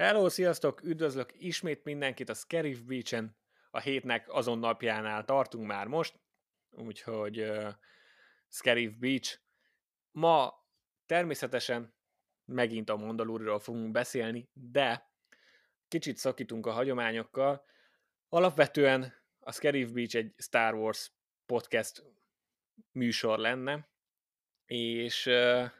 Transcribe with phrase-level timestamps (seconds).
[0.00, 0.82] Hello, sziasztok!
[0.82, 3.36] Üdvözlök ismét mindenkit a Scarif Beach-en.
[3.70, 6.20] A hétnek azon napjánál tartunk már most,
[6.70, 7.68] úgyhogy uh,
[8.48, 9.38] Scarif Beach.
[10.10, 10.66] Ma
[11.06, 11.94] természetesen
[12.44, 15.10] megint a Mandaloriról fogunk beszélni, de
[15.88, 17.64] kicsit szakítunk a hagyományokkal.
[18.28, 21.12] Alapvetően a Scarif Beach egy Star Wars
[21.46, 22.04] podcast
[22.92, 23.88] műsor lenne,
[24.66, 25.70] és, uh,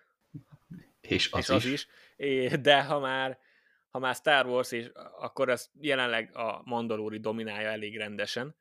[1.01, 1.89] és az, és az is.
[2.17, 2.61] is.
[2.61, 3.49] De ha már
[3.91, 8.57] ha már Star Wars, és akkor ez jelenleg a Mandalori dominálja elég rendesen.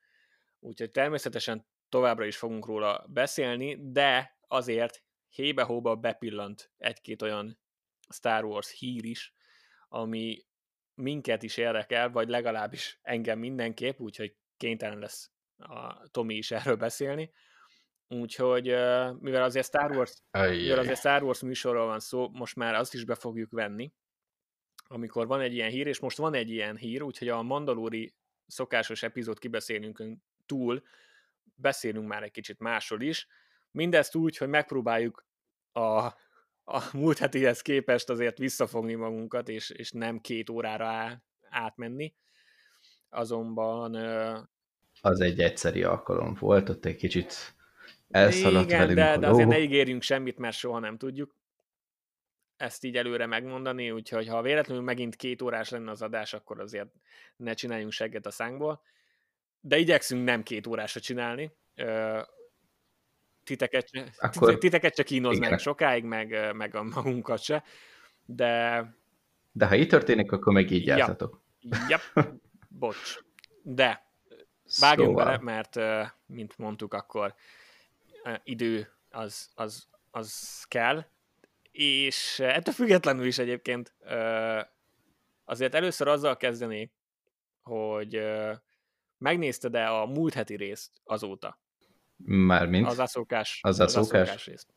[0.59, 7.59] Úgyhogy természetesen továbbra is fogunk róla beszélni, de azért hébe-hóba bepillant egy-két olyan
[8.13, 9.33] Star Wars hír is,
[9.87, 10.45] ami
[10.93, 17.31] minket is érdekel, vagy legalábbis engem mindenképp, úgyhogy kénytelen lesz a Tomi is erről beszélni.
[18.07, 18.65] Úgyhogy
[19.19, 23.05] mivel azért Star Wars, mivel azért Star Wars műsorról van szó, most már azt is
[23.05, 23.93] be fogjuk venni,
[24.91, 28.13] amikor van egy ilyen hír, és most van egy ilyen hír, úgyhogy a Mandalóri
[28.47, 30.03] szokásos epizód kibeszélünk
[30.45, 30.83] túl,
[31.55, 33.27] beszélünk már egy kicsit másról is.
[33.71, 35.25] Mindezt úgy, hogy megpróbáljuk
[35.71, 35.97] a,
[36.63, 42.13] a múlt hetihez képest azért visszafogni magunkat, és, és nem két órára á, átmenni.
[43.09, 43.95] Azonban...
[45.01, 47.55] Az egy egyszeri alkalom volt, ott egy kicsit
[48.09, 51.38] elszaladt igen, velünk de, de azért ne ígérjünk semmit, mert soha nem tudjuk
[52.59, 56.87] ezt így előre megmondani, úgyhogy ha véletlenül megint két órás lenne az adás, akkor azért
[57.35, 58.81] ne csináljunk segget a szánkból.
[59.61, 61.51] De igyekszünk nem két órásra csinálni.
[63.43, 67.63] Titeket, akkor, titeket csak kínoznak sokáig, meg, meg a magunkat se.
[68.25, 68.83] De...
[69.51, 71.41] De ha így történik, akkor meg így jártatok.
[71.87, 72.01] Yep.
[72.79, 73.19] Bocs.
[73.61, 74.05] De
[74.79, 75.25] vágjunk szóval.
[75.25, 77.35] bele, mert mint mondtuk, akkor
[78.43, 81.05] idő az, az, az kell,
[81.79, 83.93] és ettől függetlenül is egyébként
[85.45, 86.91] azért először azzal kezdeni,
[87.61, 88.21] hogy
[89.17, 91.59] megnézted-e a múlt heti részt azóta?
[92.25, 92.87] Mármint?
[92.87, 94.73] Az aszókás, az aszókás, az részt.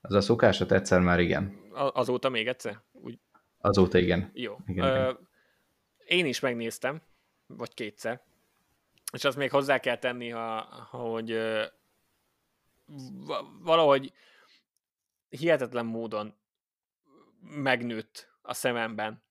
[0.00, 1.60] Az aszókásat egyszer már igen.
[1.72, 2.80] Azóta még egyszer?
[2.92, 3.18] Úgy...
[3.58, 4.30] Azóta igen.
[4.34, 4.56] Jó.
[4.66, 5.28] Igen, Ö, igen.
[6.06, 7.02] Én is megnéztem,
[7.46, 8.20] vagy kétszer,
[9.12, 10.60] és azt még hozzá kell tenni, ha,
[10.90, 11.38] hogy
[13.62, 14.12] valahogy
[15.36, 16.38] hihetetlen módon
[17.40, 19.24] megnőtt a szememben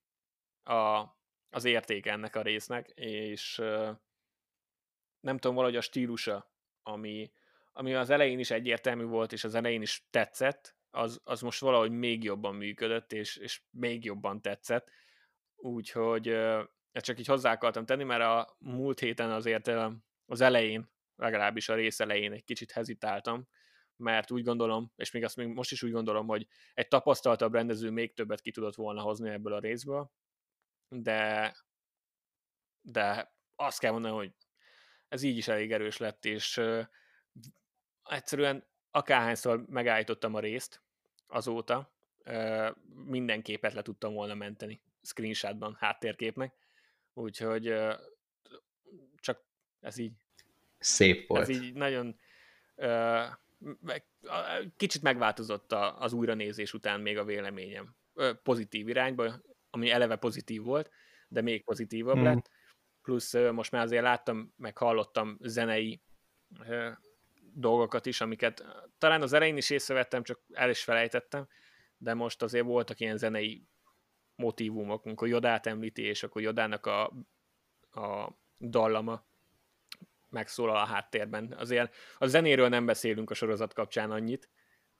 [0.64, 1.04] a,
[1.50, 3.56] az értéke ennek a résznek, és
[5.20, 6.52] nem tudom, valahogy a stílusa,
[6.84, 7.32] ami,
[7.74, 11.92] ami az elején is egyértelmű volt, és az elején is tetszett, az, az most valahogy
[11.92, 14.92] még jobban működött, és, és még jobban tetszett.
[15.56, 16.28] Úgyhogy
[16.92, 19.72] ezt csak így hozzá akartam tenni, mert a múlt héten azért
[20.26, 23.48] az elején, legalábbis a rész elején egy kicsit hezitáltam,
[23.98, 27.90] mert úgy gondolom, és még azt még most is úgy gondolom, hogy egy tapasztaltabb rendező
[27.90, 30.12] még többet ki tudott volna hozni ebből a részből,
[30.90, 31.56] de,
[32.82, 34.34] de azt kell mondani, hogy
[35.08, 36.86] ez így is elég erős lett, és uh,
[38.04, 40.82] egyszerűen akárhányszor megállítottam a részt
[41.28, 41.94] azóta,
[42.26, 42.70] uh,
[43.06, 46.56] minden képet le tudtam volna menteni screenshotban, háttérképnek,
[47.14, 47.94] úgyhogy uh,
[49.16, 49.46] csak
[49.80, 50.14] ez így
[50.78, 51.42] szép volt.
[51.42, 52.20] Ez így nagyon
[52.76, 53.26] uh,
[54.78, 57.96] kicsit megváltozott az újranézés után még a véleményem.
[58.44, 60.92] Pozitív irányba, ami eleve pozitív volt,
[61.28, 62.24] de még pozitívabb mm.
[62.24, 62.50] lett.
[63.02, 66.02] Plusz most már azért láttam, meg hallottam zenei
[67.54, 68.66] dolgokat is, amiket
[68.98, 71.48] talán az elején is észrevettem, csak el is felejtettem,
[71.98, 73.68] de most azért voltak ilyen zenei
[74.36, 77.04] motivumok, amikor Jodát említi, és akkor Jodának a,
[77.92, 79.26] a dallama
[80.30, 81.56] megszólal a háttérben.
[81.58, 84.50] Azért a zenéről nem beszélünk a sorozat kapcsán annyit,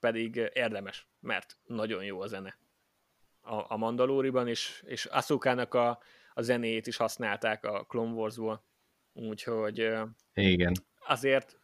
[0.00, 2.58] pedig érdemes, mert nagyon jó a zene
[3.46, 5.98] a, a Mandalóriban, és, és Asukának a,
[6.34, 8.64] a zenéjét is használták a Clone Wars-ból,
[9.12, 9.92] úgyhogy
[10.34, 10.76] Igen.
[11.06, 11.58] azért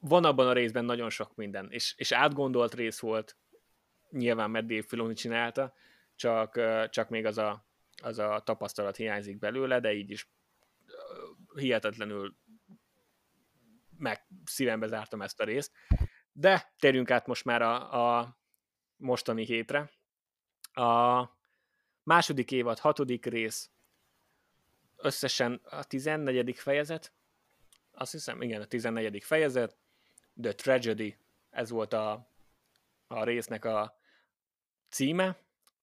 [0.00, 3.36] van abban a részben nagyon sok minden, és, és átgondolt rész volt,
[4.10, 5.74] nyilván mert Dave Filoni csinálta,
[6.14, 6.60] csak,
[6.90, 7.66] csak még az a,
[8.02, 10.30] az a tapasztalat hiányzik belőle, de így is
[11.54, 12.36] hihetetlenül
[13.98, 15.72] meg szívembe zártam ezt a részt.
[16.32, 18.38] De térjünk át most már a, a
[18.96, 19.90] mostani hétre.
[20.72, 21.24] A
[22.02, 23.70] második évad, hatodik rész,
[24.96, 26.58] összesen a 14.
[26.58, 27.12] fejezet,
[27.92, 29.24] azt hiszem, igen, a 14.
[29.24, 29.76] fejezet,
[30.42, 31.16] The Tragedy,
[31.50, 32.30] ez volt a,
[33.06, 33.98] a résznek a
[34.88, 35.36] címe,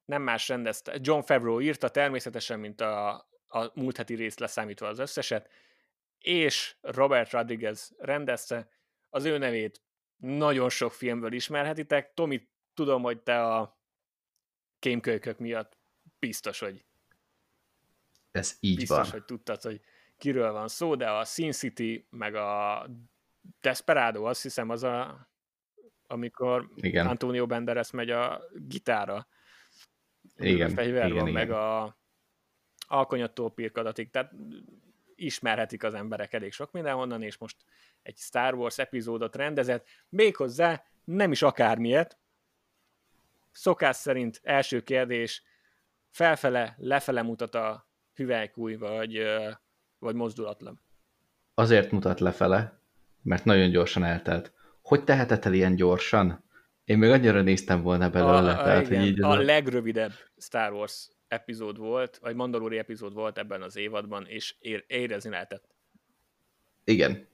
[0.06, 0.98] nem más rendezte.
[1.02, 3.10] John Favreau írta természetesen, mint a,
[3.48, 5.50] a múlt heti részt leszámítva az összeset,
[6.20, 8.70] és Robert Rodriguez rendezte.
[9.10, 9.82] Az ő nevét
[10.18, 12.14] nagyon sok filmből ismerhetitek.
[12.14, 13.80] Tomi, tudom, hogy te a
[14.80, 15.78] kémkölykök miatt
[16.20, 16.86] biztos, hogy
[18.32, 19.10] Ez így biztos, van.
[19.10, 19.82] hogy tudtad, hogy
[20.18, 22.86] kiről van szó, de a Sin City, meg a
[23.62, 25.28] Desperado, azt hiszem az a,
[26.08, 27.08] amikor Igen.
[27.08, 29.28] Antonio Banderas megy a gitára.
[30.38, 31.34] Igen, Fegyver igen, van, igen.
[31.48, 31.98] meg a
[32.88, 34.32] alkonyattól pirkadatig, tehát
[35.16, 37.56] ismerhetik az emberek elég sok mindenhonnan, és most
[38.02, 42.18] egy Star Wars epizódot rendezett, méghozzá nem is akármilyet.
[43.52, 45.44] Szokás szerint első kérdés,
[46.10, 49.24] felfele, lefele mutat a hüvelykúj, vagy,
[50.00, 50.82] vagy mozdulatlan.
[51.54, 52.80] Azért mutat lefele,
[53.22, 54.54] mert nagyon gyorsan eltelt.
[54.82, 56.44] Hogy tehetett el ilyen gyorsan?
[56.84, 59.36] Én még annyira néztem volna belőle, a, tehát, igen, hogy így a...
[59.36, 65.30] legrövidebb Star Wars epizód volt, vagy Mandalori epizód volt ebben az évadban, és ér, érezni
[65.30, 65.76] lehetett.
[66.84, 67.28] Igen,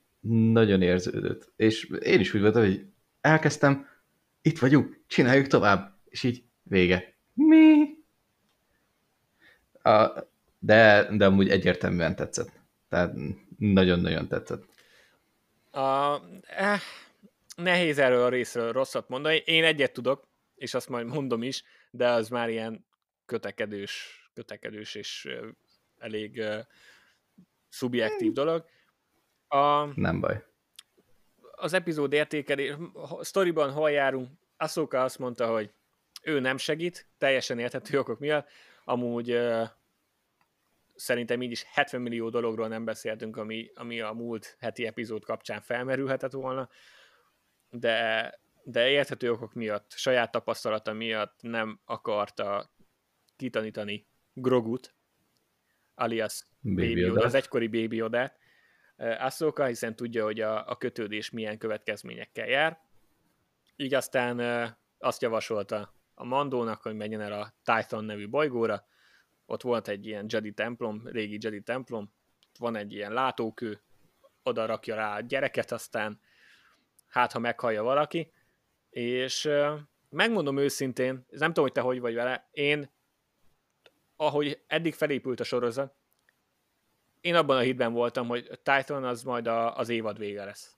[0.52, 1.52] nagyon érződött.
[1.56, 2.86] És én is úgy voltam, hogy
[3.20, 3.86] elkezdtem,
[4.42, 7.14] itt vagyunk, csináljuk tovább, és így vége.
[7.32, 7.94] Mi?
[9.82, 10.10] A,
[10.58, 12.60] de, de amúgy egyértelműen tetszett.
[12.88, 13.14] Tehát
[13.58, 14.64] nagyon-nagyon tetszett.
[15.70, 16.80] A, eh,
[17.56, 19.42] nehéz erről a részről rosszat mondani.
[19.44, 22.84] Én egyet tudok, és azt majd mondom is, de az már ilyen
[23.32, 25.28] kötekedős, kötekedős és
[25.98, 26.58] elég ö,
[27.68, 28.64] szubjektív dolog.
[29.48, 30.44] A, Nem baj.
[31.52, 32.74] az epizód értékelés,
[33.20, 35.72] sztoriban hol járunk, Ahsoka azt mondta, hogy
[36.22, 38.48] ő nem segít, teljesen érthető okok miatt,
[38.84, 39.64] amúgy ö,
[40.94, 45.60] szerintem így is 70 millió dologról nem beszéltünk, ami, ami a múlt heti epizód kapcsán
[45.60, 46.68] felmerülhetett volna,
[47.70, 48.30] de,
[48.64, 52.70] de érthető okok miatt, saját tapasztalata miatt nem akarta
[53.36, 54.94] kitanítani Grogut,
[55.94, 58.32] alias Baby Baby Yoda, az egykori Baby Yoda,
[58.96, 62.80] Ahsoka, hiszen tudja, hogy a, a kötődés milyen következményekkel jár.
[63.76, 64.66] Így aztán ö,
[64.98, 68.86] azt javasolta a Mandónak, hogy menjen el a Titan nevű bolygóra,
[69.46, 72.12] ott volt egy ilyen Jedi templom, régi Jedi templom,
[72.58, 73.80] van egy ilyen látókő,
[74.42, 76.20] oda rakja rá a gyereket, aztán
[77.08, 78.32] hát, ha meghallja valaki,
[78.90, 79.74] és ö,
[80.08, 82.90] megmondom őszintén, nem tudom, hogy te hogy vagy vele, én,
[84.26, 85.94] ahogy eddig felépült a sorozat,
[87.20, 90.76] én abban a hitben voltam, hogy Titan az majd a, az évad vége lesz.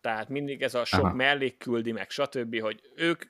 [0.00, 1.14] Tehát mindig ez a sok Aha.
[1.14, 3.22] mellék küldi meg, stb., hogy ők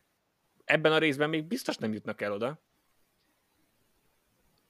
[0.65, 2.63] ebben a részben még biztos nem jutnak el oda.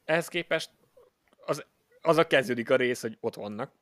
[0.04, 0.70] Ehhez képest
[1.46, 1.64] az,
[2.00, 3.72] az a kezdődik a rész, hogy ott vannak.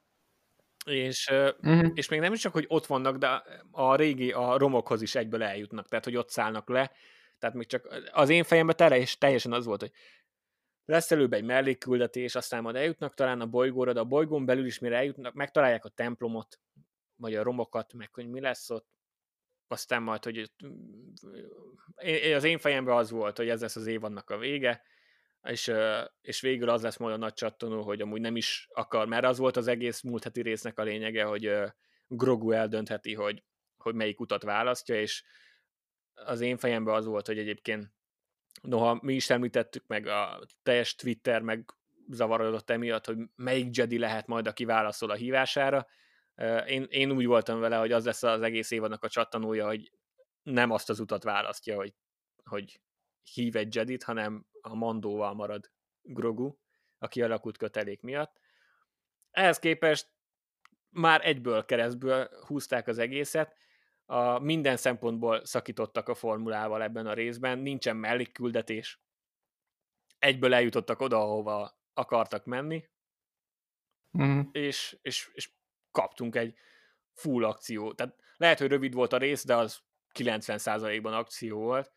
[0.87, 1.91] És, Uh-huh.
[1.95, 5.43] és még nem is csak, hogy ott vannak, de a régi, a romokhoz is egyből
[5.43, 6.93] eljutnak, tehát hogy ott szállnak le.
[7.39, 9.93] Tehát még csak az én fejemben teljes, teljesen az volt, hogy
[10.89, 14.79] lesz előbb egy mellékküldetés, aztán majd eljutnak talán a bolygóra, de a bolygón belül is
[14.79, 16.61] mire eljutnak, megtalálják a templomot,
[17.17, 18.87] vagy a romokat, meg hogy mi lesz ott,
[19.67, 20.53] aztán majd, hogy
[21.97, 24.83] én- az én fejemben az volt, hogy ez lesz az évadnak a vége,
[25.43, 25.73] és,
[26.21, 29.39] és végül az lesz majd a nagy csattanó, hogy amúgy nem is akar, mert az
[29.39, 31.53] volt az egész múlt heti résznek a lényege, hogy
[32.07, 33.45] Grogu eldöntheti, hogy,
[33.77, 35.25] hogy melyik utat választja, és
[36.15, 37.97] az én fejemben az volt, hogy egyébként
[38.61, 41.75] noha mi is említettük, meg a teljes Twitter meg
[42.11, 45.87] zavarodott emiatt, hogy melyik Jedi lehet majd, aki válaszol a hívására.
[46.67, 49.93] Én, én úgy voltam vele, hogy az lesz az egész évadnak a csattanója, hogy
[50.43, 51.95] nem azt az utat választja, hogy,
[52.45, 52.81] hogy
[53.33, 55.71] hív egy Jedit, hanem a Mandóval marad
[56.03, 56.57] Grogu,
[56.99, 58.41] a kialakult kötelék miatt.
[59.31, 60.11] Ehhez képest
[60.91, 63.57] már egyből keresztből húzták az egészet,
[64.11, 69.01] a minden szempontból szakítottak a formulával ebben a részben, nincsen mellékküldetés,
[70.19, 72.85] egyből eljutottak oda, ahova akartak menni,
[74.13, 74.47] Uh-huh.
[74.53, 75.51] és, és, és
[75.91, 76.55] kaptunk egy
[77.13, 77.93] full akció.
[77.93, 79.81] Tehát lehet, hogy rövid volt a rész, de az
[80.19, 81.93] 90%-ban akció volt.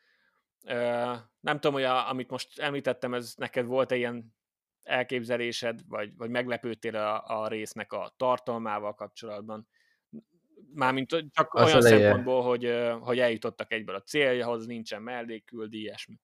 [0.63, 4.35] Ö, Nem tudom, hogy a, amit most említettem, ez neked volt-e ilyen
[4.83, 9.67] elképzelésed, vagy, vagy meglepődtél a, a résznek a tartalmával kapcsolatban?
[10.73, 16.19] Mármint csak Az olyan eleje- szempontból, hogy, hogy eljutottak egyből a céljahoz, nincsen mellékküldi, ilyesmi.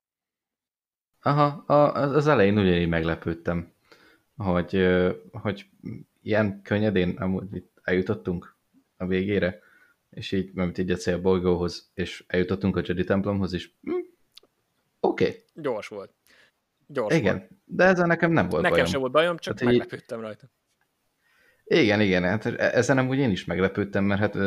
[1.22, 1.46] Aha,
[1.94, 3.72] az elején ugyanígy meglepődtem,
[4.38, 4.88] hogy,
[5.32, 5.70] hogy
[6.22, 8.56] ilyen könnyedén amúgy itt eljutottunk
[8.98, 9.60] a végére,
[10.10, 13.76] és így, mert így a célbolygóhoz, és eljutottunk a Jedi templomhoz is.
[13.82, 13.92] Hm,
[15.00, 16.14] Oké, okay, Gyors volt.
[16.88, 17.22] Gyors volt.
[17.24, 18.86] igen, de ezzel nekem nem volt Nekem bajom.
[18.92, 20.50] sem volt bajom, csak így- meglepődtem rajta.
[21.68, 24.38] Igen, igen, hát e- ezen amúgy én is meglepődtem, mert hát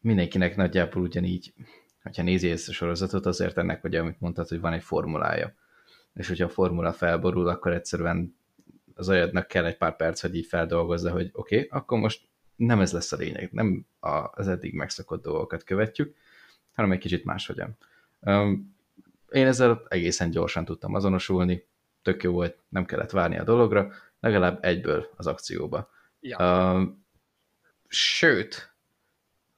[0.00, 1.52] mindenkinek nagyjából ugyanígy,
[2.02, 5.54] hogyha nézi ezt a sorozatot, azért ennek, hogy amit mondtad, hogy van egy formulája.
[6.14, 8.36] És hogyha a formula felborul, akkor egyszerűen
[8.94, 12.80] az agyadnak kell egy pár perc, hogy így feldolgozza, hogy oké, okay, akkor most nem
[12.80, 13.86] ez lesz a lényeg, nem
[14.30, 16.16] az eddig megszokott dolgokat követjük,
[16.74, 17.76] hanem egy kicsit máshogyan.
[19.30, 21.66] Én ezzel egészen gyorsan tudtam azonosulni,
[22.02, 25.90] tök jó volt, nem kellett várni a dologra, legalább egyből az akcióba.
[26.20, 26.36] Ja.
[26.38, 26.88] Uh,
[27.88, 28.74] sőt,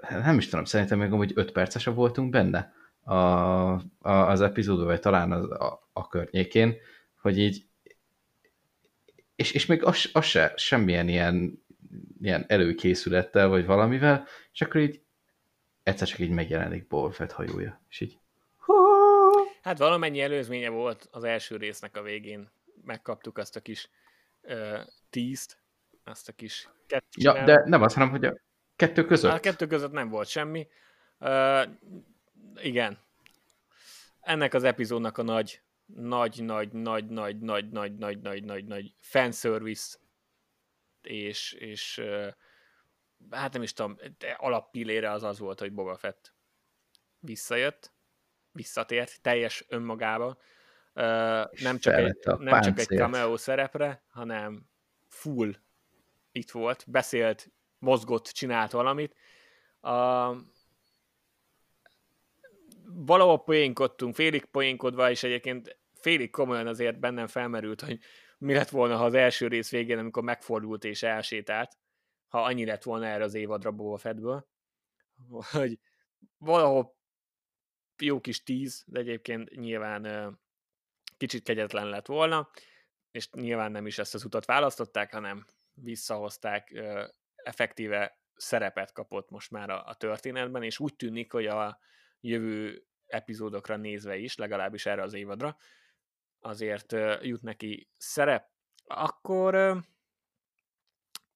[0.08, 5.00] nem is tudom, szerintem még amúgy 5 percesebb voltunk benne a, a, az epizódban, vagy
[5.00, 6.76] talán az, a, a környékén,
[7.20, 7.66] hogy így
[9.34, 11.64] és, és még az, az se, semmilyen ilyen,
[12.20, 15.02] ilyen előkészülettel, vagy valamivel, és akkor így
[15.82, 18.18] egyszer csak így megjelenik Boba Fett hajója, és így
[19.62, 22.50] Hát valamennyi előzménye volt az első résznek a végén.
[22.84, 23.88] Megkaptuk azt a kis
[25.10, 25.62] tízt,
[26.04, 27.22] azt a kis kettőt.
[27.22, 28.40] Ja, de nem azt, hanem, hogy a
[28.76, 29.32] kettő között.
[29.32, 30.68] A kettő között nem volt semmi.
[31.18, 31.62] Uh,
[32.54, 32.98] igen.
[34.20, 38.94] Ennek az epizódnak a nagy, nagy, nagy, nagy, nagy, nagy, nagy, nagy, nagy, nagy, nagy
[39.00, 39.98] fanservice
[41.02, 42.28] és, és uh,
[43.30, 43.96] hát nem is tudom,
[44.36, 46.34] alappillére az az volt, hogy Boba Fett
[47.18, 47.92] visszajött,
[48.52, 50.38] visszatért teljes önmagába.
[50.92, 54.66] Nem csak, egy, nem csak egy cameo szerepre, hanem
[55.08, 55.54] full
[56.32, 59.16] itt volt, beszélt, mozgott, csinált valamit.
[59.80, 60.30] A,
[62.84, 67.98] valahol poénkodtunk, félig poénkodva, és egyébként félig komolyan azért bennem felmerült, hogy
[68.38, 71.76] mi lett volna, ha az első rész végén, amikor megfordult és elsétált,
[72.28, 74.46] ha annyi lett volna erre az évadra Boba Fettből,
[75.52, 75.78] hogy
[76.38, 76.96] valahol
[77.98, 80.40] jó kis tíz, de egyébként nyilván
[81.22, 82.50] kicsit kegyetlen lett volna,
[83.10, 86.82] és nyilván nem is ezt az utat választották, hanem visszahozták,
[87.36, 91.78] effektíve szerepet kapott most már a, a történetben, és úgy tűnik, hogy a
[92.20, 95.56] jövő epizódokra nézve is, legalábbis erre az évadra,
[96.40, 98.50] azért jut neki szerep.
[98.84, 99.80] Akkor,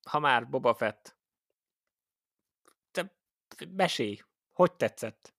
[0.02, 1.16] ha már Boba Fett,
[2.90, 3.14] te
[3.69, 4.21] mesélj,
[4.52, 5.35] hogy tetszett?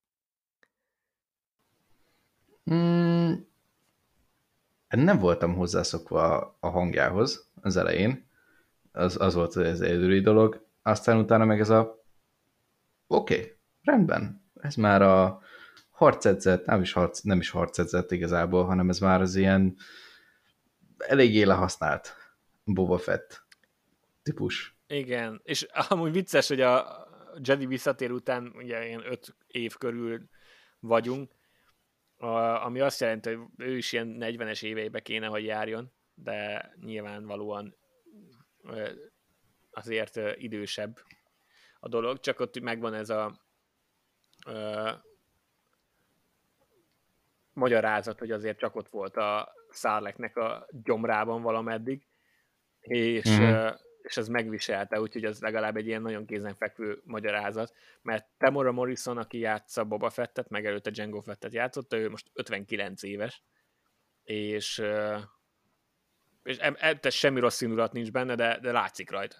[2.70, 3.47] Mm,
[4.88, 8.26] nem voltam hozzászokva a hangjához az elején.
[8.92, 10.66] Az, az volt az egyedüli dolog.
[10.82, 12.04] Aztán utána meg ez a
[13.06, 14.42] oké, okay, rendben.
[14.60, 15.40] Ez már a
[15.90, 19.76] harcedzet, nem is, harc, nem is harcedzet igazából, hanem ez már az ilyen
[20.98, 22.16] eléggé lehasznált
[22.64, 23.46] Boba Fett
[24.22, 24.76] típus.
[24.86, 27.06] Igen, és amúgy vicces, hogy a
[27.42, 30.28] Jedi visszatér után ugye ilyen öt év körül
[30.80, 31.30] vagyunk,
[32.18, 37.76] a, ami azt jelenti, hogy ő is ilyen 40-es éveibe kéne, hogy járjon, de nyilvánvalóan
[39.70, 40.98] azért idősebb
[41.80, 43.40] a dolog, csak ott megvan ez a
[44.46, 44.90] ö,
[47.52, 52.06] magyarázat, hogy azért csak ott volt a szárleknek a gyomrában valameddig,
[52.80, 53.68] és mm-hmm
[54.08, 59.38] és ez megviselte, úgyhogy az legalább egy ilyen nagyon kézenfekvő magyarázat, mert Temora Morrison, aki
[59.38, 63.42] játsza Boba Fettet, meg előtte Django Fettet játszotta, ő most 59 éves,
[64.24, 64.82] és,
[66.42, 69.36] és e, e, semmi rossz indulat nincs benne, de, de látszik rajta.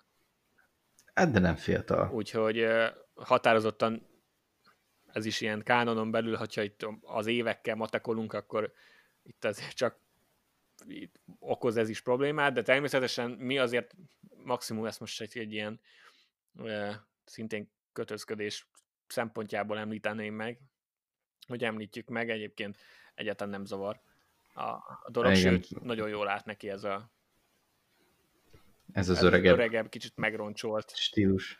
[1.15, 2.11] Hát, de nem fiatal.
[2.13, 2.67] Úgyhogy
[3.15, 4.07] határozottan
[5.13, 8.73] ez is ilyen kánonon belül, hogyha itt az évekkel matekolunk, akkor
[9.23, 9.99] itt azért csak
[11.39, 13.95] okoz ez is problémát, de természetesen mi azért
[14.45, 15.81] maximum ezt most egy, egy ilyen
[16.65, 18.69] e, szintén kötözködés
[19.07, 20.59] szempontjából említeném meg,
[21.47, 22.79] hogy említjük meg, egyébként
[23.15, 24.01] egyáltalán nem zavar
[24.55, 25.63] a, a dolog, Igen.
[25.63, 27.11] sőt, nagyon jól lát neki ez a
[28.93, 31.59] ez az öregebb, öregebb, kicsit megroncsolt stílus.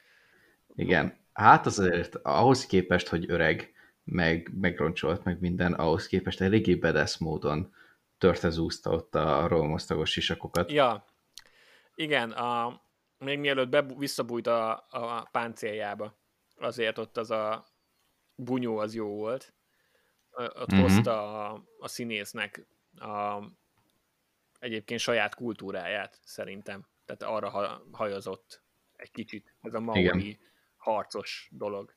[0.75, 1.17] Igen.
[1.33, 3.73] Hát azért ahhoz képest, hogy öreg,
[4.05, 7.75] meg megroncsolt, meg minden, ahhoz képest eléggé bedesz módon
[8.19, 10.71] törtezúzta ott a rolmosztagos sisakokat.
[10.71, 11.05] Ja,
[11.95, 12.83] igen, a,
[13.19, 16.19] még mielőtt be, visszabújt a, a páncéljába,
[16.57, 17.67] azért ott az a
[18.35, 19.55] bunyó az jó volt.
[20.31, 20.83] Ott mm-hmm.
[20.83, 23.43] hozta a, a színésznek a,
[24.59, 26.87] egyébként saját kultúráját, szerintem.
[27.05, 28.63] Tehát arra ha, hajazott
[28.97, 29.55] egy kicsit.
[29.61, 30.39] Ez a maori
[30.77, 31.97] harcos dolog.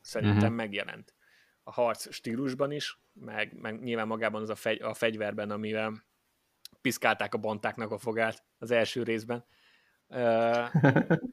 [0.00, 0.54] Szerintem mm-hmm.
[0.54, 1.14] megjelent.
[1.62, 6.06] A harc stílusban is, meg, meg nyilván magában az a, fegy, a fegyverben, amivel
[6.80, 9.44] piszkálták a bontáknak a fogát az első részben.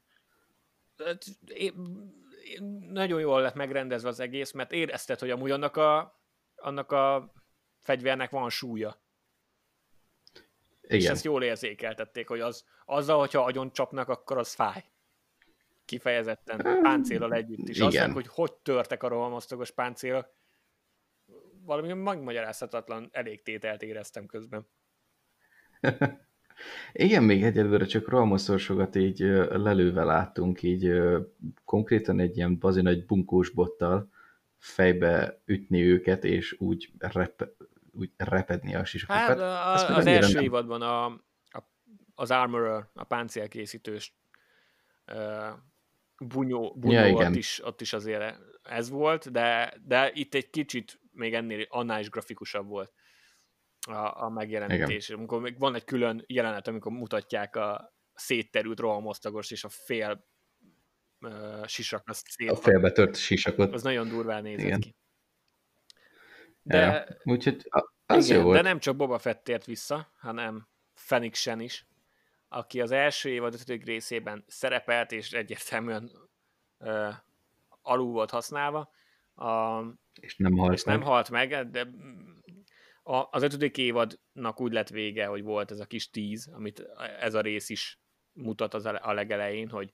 [2.89, 6.19] nagyon jól lett megrendezve az egész, mert érezted, hogy amúgy annak a,
[6.55, 7.33] annak a
[7.81, 9.03] fegyvernek van súlya.
[10.81, 10.97] Igen.
[10.97, 14.83] És ezt jól érzékeltették, hogy az, azzal, hogyha agyon csapnak, akkor az fáj.
[15.85, 17.77] Kifejezetten páncélal együtt is.
[17.77, 18.03] Igen.
[18.03, 20.33] Azt hogy hogy törtek a rohamosztagos páncélok,
[21.65, 24.67] valami megmagyarázhatatlan elégtételt éreztem közben.
[26.93, 29.19] Igen, még egyelőre csak rohamoszorsokat így
[29.49, 30.91] lelőve láttunk, így
[31.65, 34.09] konkrétan egy ilyen bazin egy bunkós bottal
[34.57, 37.49] fejbe ütni őket, és úgy rep,
[37.91, 39.39] úgy repedni a sisakokat.
[39.39, 40.43] Hát a, az első nem...
[40.43, 41.69] évadban a, a,
[42.15, 44.15] az Armorer, a páncélkészítős
[45.07, 45.59] uh,
[46.17, 47.31] bunyó, bunyó ja, igen.
[47.31, 51.99] ott, is, ott is azért ez volt, de, de itt egy kicsit még ennél annál
[51.99, 52.93] is grafikusabb volt
[53.87, 55.07] a, a megjelenítés.
[55.07, 55.19] Igen.
[55.19, 60.27] Amikor még van egy külön jelenet, amikor mutatják a szétterült rohamosztagos és a fél
[61.21, 62.03] uh, sisak.
[62.13, 63.73] Szét a félbetört sisakot.
[63.73, 64.79] Az nagyon durván nézett igen.
[64.79, 64.95] ki.
[66.61, 67.69] De, ja, úgyhogy
[68.05, 68.55] az igen, jó volt.
[68.55, 71.85] de nem csak Boba Fett tért vissza, hanem Fenix Sen is,
[72.47, 76.11] aki az első évad ötödik részében szerepelt, és egyértelműen
[76.79, 77.13] uh,
[77.81, 78.89] alul volt használva.
[79.35, 79.81] A,
[80.19, 80.97] és nem halt és meg.
[80.97, 81.87] nem halt meg, de
[83.03, 86.79] a, az ötödik évadnak úgy lett vége, hogy volt ez a kis tíz, amit
[87.19, 87.99] ez a rész is
[88.33, 89.93] mutat az a legelején, hogy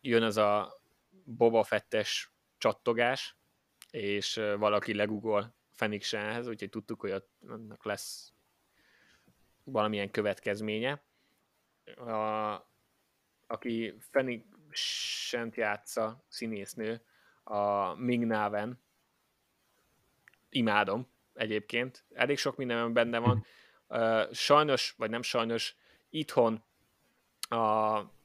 [0.00, 0.80] jön az a
[1.24, 3.36] Boba Fettes csattogás,
[3.90, 8.32] és valaki legugol Fenixenhez, úgyhogy tudtuk, hogy annak lesz
[9.64, 11.02] valamilyen következménye.
[11.96, 12.52] A,
[13.46, 17.02] aki Fenixent játsza színésznő,
[17.42, 18.80] a Ming Naven,
[20.50, 23.44] imádom egyébként, elég sok minden benne van.
[24.32, 25.76] Sajnos, vagy nem sajnos,
[26.10, 26.64] itthon
[27.48, 27.56] a,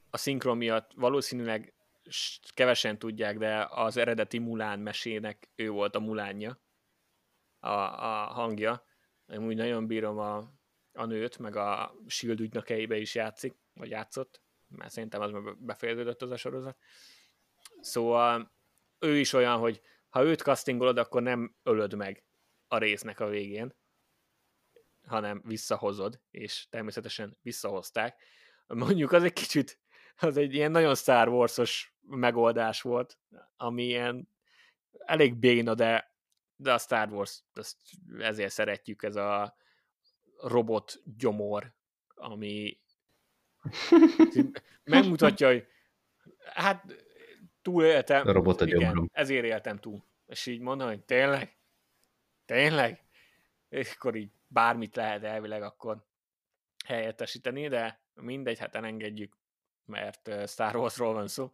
[0.10, 1.74] a szinkron miatt valószínűleg
[2.54, 6.62] kevesen tudják, de az eredeti Mulán mesének ő volt a Mulánja,
[7.60, 8.86] a, a hangja.
[9.28, 10.38] Én úgy nagyon bírom a,
[10.94, 16.22] a nőt, meg a Shield ügynökeibe is játszik, vagy játszott, mert szerintem az már befejeződött
[16.22, 16.78] az a sorozat.
[17.80, 18.52] Szóval
[19.00, 19.82] ő is olyan, hogy
[20.14, 22.24] ha őt castingolod, akkor nem ölöd meg
[22.68, 23.76] a résznek a végén,
[25.06, 28.22] hanem visszahozod, és természetesen visszahozták.
[28.68, 29.80] Mondjuk az egy kicsit,
[30.18, 33.18] az egy ilyen nagyon Star Wars-os megoldás volt,
[33.58, 34.30] ami ilyen
[35.06, 36.16] elég béna, de,
[36.56, 37.78] de a Star Wars, azt
[38.20, 39.56] ezért szeretjük, ez a
[40.38, 41.74] robot gyomor,
[42.08, 42.80] ami
[44.84, 45.68] megmutatja, hogy
[46.54, 47.03] hát
[47.64, 48.28] túléltem.
[48.28, 50.04] A robot a igen, ezért éltem túl.
[50.28, 51.58] És így mondom, hogy tényleg?
[52.46, 53.04] Tényleg?
[53.70, 56.06] És akkor így bármit lehet elvileg akkor
[56.86, 59.38] helyettesíteni, de mindegy, hát elengedjük,
[59.86, 61.52] mert Star Warsról van szó.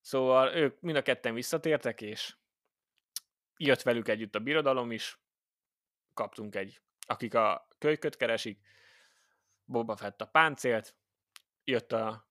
[0.00, 2.34] Szóval ők mind a ketten visszatértek, és
[3.56, 5.18] jött velük együtt a birodalom is,
[6.14, 8.60] kaptunk egy, akik a kölyköt keresik,
[9.64, 10.94] Boba Fett a páncélt,
[11.64, 12.28] jött a,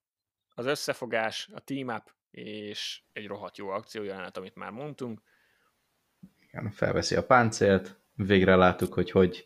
[0.50, 5.22] az összefogás, a team up, és egy rohadt jó akciójelenet, amit már mondtunk.
[6.40, 9.46] Igen, felveszi a páncélt, végre láttuk, hogy hogy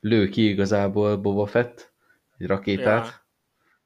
[0.00, 1.92] lő ki igazából Boba Fett,
[2.38, 3.06] egy rakétát.
[3.06, 3.20] Ja.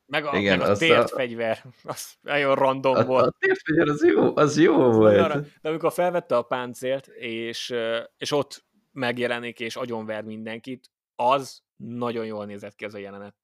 [0.06, 1.16] Meg a, Igen, meg a tért a...
[1.16, 3.26] fegyver, az nagyon random a, volt.
[3.26, 5.18] A tért fegyver az jó, az jó volt.
[5.18, 7.74] Arra, de amikor felvette a páncélt, és,
[8.16, 13.34] és ott megjelenik, és agyonver mindenkit, az nagyon jól nézett ki az a jelenet.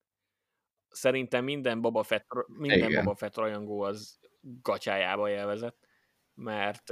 [0.88, 3.04] Szerintem minden Boba Fett, minden Igen.
[3.04, 5.86] Boba Fett rajongó az gatyájába élvezett,
[6.34, 6.88] mert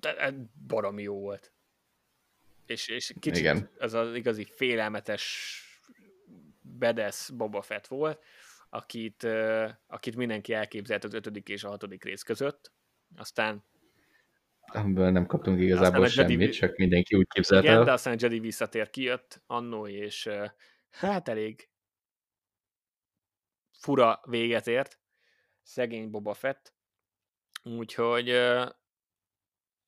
[0.00, 0.34] de,
[0.66, 1.52] baromi jó volt.
[2.66, 3.70] És, és kicsit Igen.
[3.78, 5.58] ez az igazi félelmetes
[6.60, 8.22] bedesz Boba Fett volt,
[8.70, 9.26] akit,
[9.86, 12.72] akit mindenki elképzelt az ötödik és a hatodik rész között.
[13.16, 13.64] Aztán
[14.66, 16.52] Amiből nem kaptunk igazából semmit, Jedi...
[16.52, 17.70] csak mindenki úgy képzelte.
[17.70, 20.28] Igen, de aztán Jedi visszatér kijött annó, és
[20.90, 21.68] hát elég
[23.84, 25.00] fura véget ért.
[25.62, 26.74] Szegény Boba Fett.
[27.62, 28.28] Úgyhogy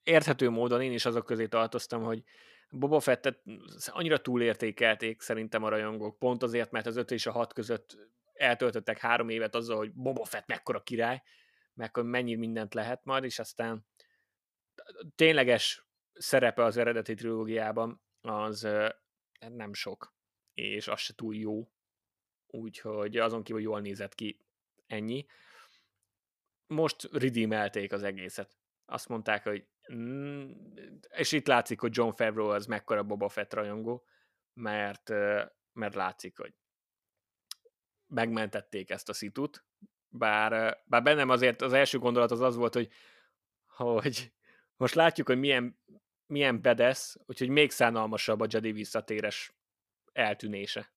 [0.03, 2.23] érthető módon én is azok közé tartoztam, hogy
[2.71, 3.43] Boba Fettet
[3.87, 7.97] annyira túlértékelték szerintem a rajongók, pont azért, mert az 5 és a 6 között
[8.33, 11.23] eltöltöttek három évet azzal, hogy Boba Fett mekkora király,
[11.75, 13.87] meg hogy mennyi mindent lehet majd, és aztán
[15.15, 18.69] tényleges szerepe az eredeti trilógiában az
[19.39, 20.15] nem sok,
[20.55, 21.71] és az se túl jó,
[22.57, 24.41] úgyhogy azon kívül jól nézett ki
[24.87, 25.27] ennyi.
[26.67, 28.57] Most redeemelték az egészet.
[28.85, 30.51] Azt mondták, hogy Mm,
[31.17, 34.05] és itt látszik, hogy John Favreau az mekkora Boba Fett rajongó,
[34.53, 35.09] mert,
[35.73, 36.55] mert látszik, hogy
[38.07, 39.65] megmentették ezt a szitut,
[40.09, 42.89] bár, bár bennem azért az első gondolat az az volt, hogy,
[43.67, 44.33] hogy
[44.77, 45.79] most látjuk, hogy milyen,
[46.27, 49.57] milyen bedesz, úgyhogy még szánalmasabb a Jedi visszatéres
[50.13, 50.95] eltűnése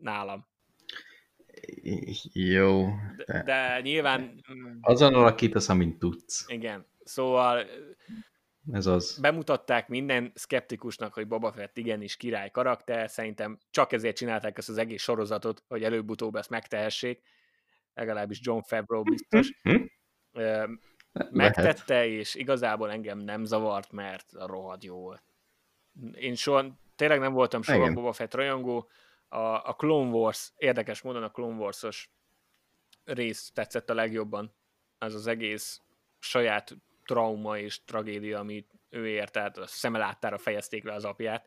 [0.00, 0.46] nálam.
[2.32, 2.88] Jó.
[3.26, 4.44] De, de, nyilván...
[4.80, 6.44] Azon alakítasz, amint tudsz.
[6.48, 6.86] Igen.
[7.04, 7.66] Szóval
[8.72, 9.18] ez az.
[9.20, 14.78] Bemutatták minden szkeptikusnak, hogy Boba Fett igenis király karakter, szerintem csak ezért csinálták ezt az
[14.78, 17.22] egész sorozatot, hogy előbb-utóbb ezt megtehessék,
[17.94, 19.50] legalábbis John Favreau biztos.
[21.30, 25.22] Megtette, és igazából engem nem zavart, mert a rohadt jó volt.
[26.12, 27.94] Én soha, tényleg nem voltam soha Igen.
[27.94, 28.88] Boba Fett rajongó.
[29.28, 32.10] A, a Clone Wars, érdekes módon a Clone Wars-os
[33.04, 34.54] rész tetszett a legjobban.
[34.98, 35.82] Az az egész
[36.18, 41.46] saját trauma és tragédia, amit ő ért, tehát a szeme láttára fejezték le az apját,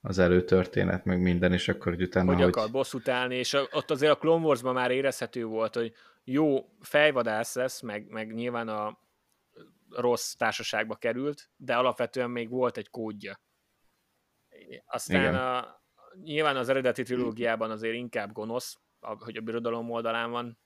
[0.00, 2.48] Az előtörténet, meg minden, és akkor hogy utána, hogy hogy...
[2.48, 5.92] akar bosszút állni, és ott azért a Clone Wars-ban már érezhető volt, hogy
[6.24, 8.98] jó fejvadász lesz, meg, meg nyilván a
[9.90, 13.40] rossz társaságba került, de alapvetően még volt egy kódja.
[14.86, 15.34] Aztán Igen.
[15.34, 15.80] a,
[16.22, 20.58] nyilván az eredeti trilógiában azért inkább gonosz, hogy a birodalom oldalán van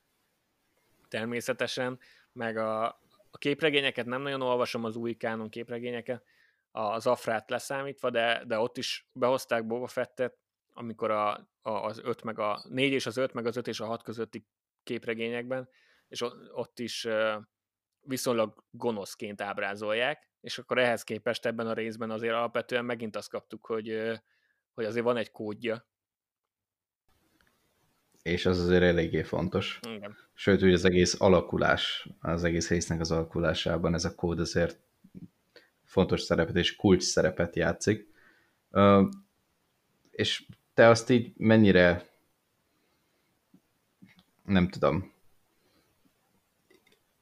[1.07, 1.99] természetesen,
[2.31, 2.85] meg a,
[3.31, 6.23] a képregényeket nem nagyon olvasom, az új kánon képregényeket,
[6.71, 10.37] az Afrát leszámítva, de, de ott is behozták Boba Fettet,
[10.73, 13.79] amikor a, a, az 5 meg a 4 és az 5 meg az 5 és
[13.79, 14.45] a 6 közötti
[14.83, 15.69] képregényekben,
[16.07, 16.21] és
[16.53, 17.07] ott, is
[18.01, 23.65] viszonylag gonoszként ábrázolják, és akkor ehhez képest ebben a részben azért alapvetően megint azt kaptuk,
[23.65, 24.11] hogy,
[24.81, 25.85] hogy azért van egy kódja.
[28.21, 29.79] És az azért eléggé fontos.
[29.95, 30.17] Igen.
[30.33, 34.79] Sőt, hogy az egész alakulás, az egész résznek az alakulásában ez a kód azért
[35.83, 38.13] fontos szerepet és kulcs szerepet játszik.
[40.11, 42.09] És te azt így mennyire
[44.45, 45.13] nem tudom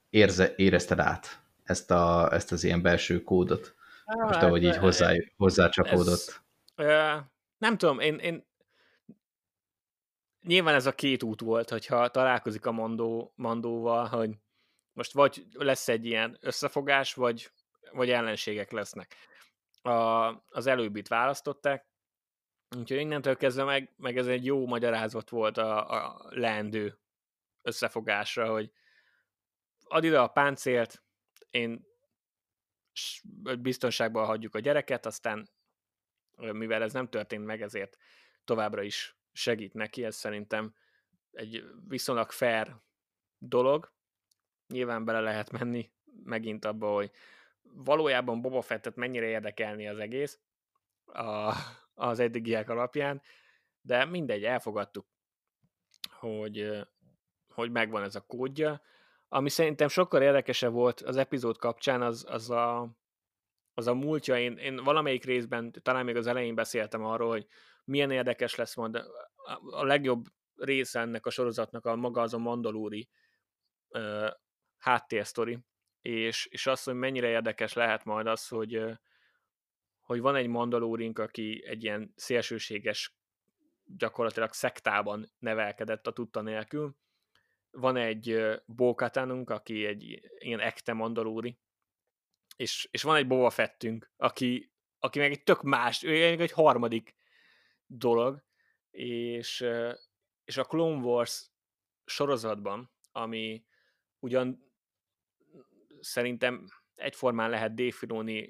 [0.09, 3.75] érze, érezted át ezt, a, ezt az ilyen belső kódot?
[4.05, 6.41] Most Hát, ahogy így hozzá, hozzácsapódott.
[6.75, 7.19] Ez,
[7.59, 8.47] nem tudom, én, én
[10.41, 14.37] nyilván ez a két út volt, hogyha találkozik a mandó, mandóval, hogy
[14.93, 17.51] most vagy lesz egy ilyen összefogás, vagy,
[17.91, 19.15] vagy ellenségek lesznek.
[19.81, 19.91] A,
[20.49, 21.87] az előbbit választották,
[22.77, 26.99] úgyhogy innentől kezdve meg, meg ez egy jó magyarázat volt a, a leendő
[27.61, 28.71] összefogásra, hogy
[29.83, 31.03] add ide a páncélt,
[31.49, 31.87] én
[33.59, 35.49] biztonságban hagyjuk a gyereket, aztán
[36.39, 37.97] mivel ez nem történt meg, ezért
[38.43, 40.75] továbbra is segít neki, ez szerintem
[41.31, 42.75] egy viszonylag fair
[43.37, 43.91] dolog.
[44.67, 45.91] Nyilván bele lehet menni
[46.23, 47.11] megint abba, hogy
[47.61, 50.39] valójában Boba Fettet mennyire érdekelni az egész
[51.05, 51.53] a,
[51.93, 53.21] az eddigiek alapján,
[53.81, 55.05] de mindegy, elfogadtuk,
[56.09, 56.87] hogy,
[57.53, 58.81] hogy megvan ez a kódja.
[59.27, 62.89] Ami szerintem sokkal érdekesebb volt az epizód kapcsán, az, az a,
[63.79, 64.39] az a múltja.
[64.39, 67.47] Én, én valamelyik részben, talán még az elején beszéltem arról, hogy
[67.83, 68.95] milyen érdekes lesz majd
[69.71, 73.09] a, legjobb része ennek a sorozatnak a maga az a mandalúri
[73.89, 74.29] uh,
[74.77, 75.59] háttérsztori,
[76.01, 78.91] és, és az, hogy mennyire érdekes lehet majd az, hogy, ö,
[79.99, 83.15] hogy van egy mandalórink, aki egy ilyen szélsőséges,
[83.85, 86.95] gyakorlatilag szektában nevelkedett a tudta nélkül,
[87.71, 91.57] van egy Bókatánunk, aki egy ilyen ekte mandalóri,
[92.59, 97.15] és, és van egy Boba Fettünk, aki, aki meg egy tök más, ő egy, harmadik
[97.85, 98.43] dolog,
[98.91, 99.65] és,
[100.43, 101.51] és a Clone Wars
[102.05, 103.65] sorozatban, ami
[104.19, 104.71] ugyan
[105.99, 108.45] szerintem egyformán lehet Dave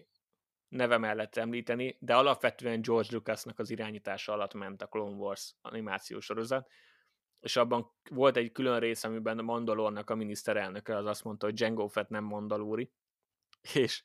[0.67, 6.25] neve mellett említeni, de alapvetően George Lucasnak az irányítása alatt ment a Clone Wars animációs
[6.25, 6.69] sorozat,
[7.39, 11.55] és abban volt egy külön rész, amiben a Mandalornak a miniszterelnöke az azt mondta, hogy
[11.55, 12.91] Django Fett nem mandalóri,
[13.73, 14.03] és,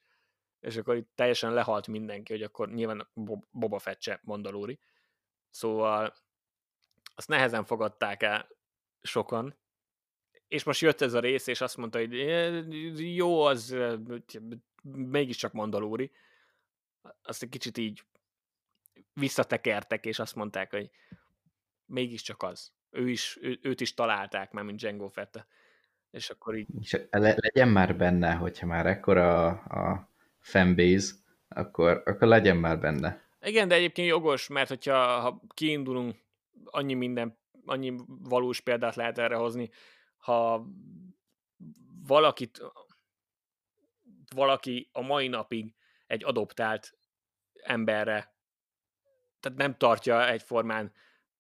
[0.60, 4.78] és akkor itt teljesen lehalt mindenki, hogy akkor nyilván Bob- Boba Fett se mandalóri.
[5.50, 6.14] Szóval
[7.14, 8.48] azt nehezen fogadták el
[9.00, 9.58] sokan,
[10.48, 12.64] és most jött ez a rész, és azt mondta, hogy "Eh,
[13.14, 13.76] jó, az
[14.92, 16.12] mégiscsak mandalóri.
[17.22, 18.04] Azt egy kicsit így
[19.12, 20.90] visszatekertek, és azt mondták, hogy
[21.84, 22.72] mégiscsak az.
[22.90, 25.46] Ő is, ő, őt is találták már, mint Django Fett.
[26.14, 31.14] És akkor így, És le, legyen már benne, hogyha már ekkora a, a fanbase,
[31.48, 33.22] akkor, akkor legyen már benne.
[33.40, 36.16] igen, de egyébként jogos, mert hogyha ha kiindulunk,
[36.64, 39.70] annyi minden, annyi valós példát lehet erre hozni,
[40.16, 40.66] ha
[42.06, 42.62] valakit,
[44.34, 45.74] valaki a mai napig
[46.06, 46.98] egy adoptált
[47.52, 48.34] emberre,
[49.40, 50.92] tehát nem tartja egyformán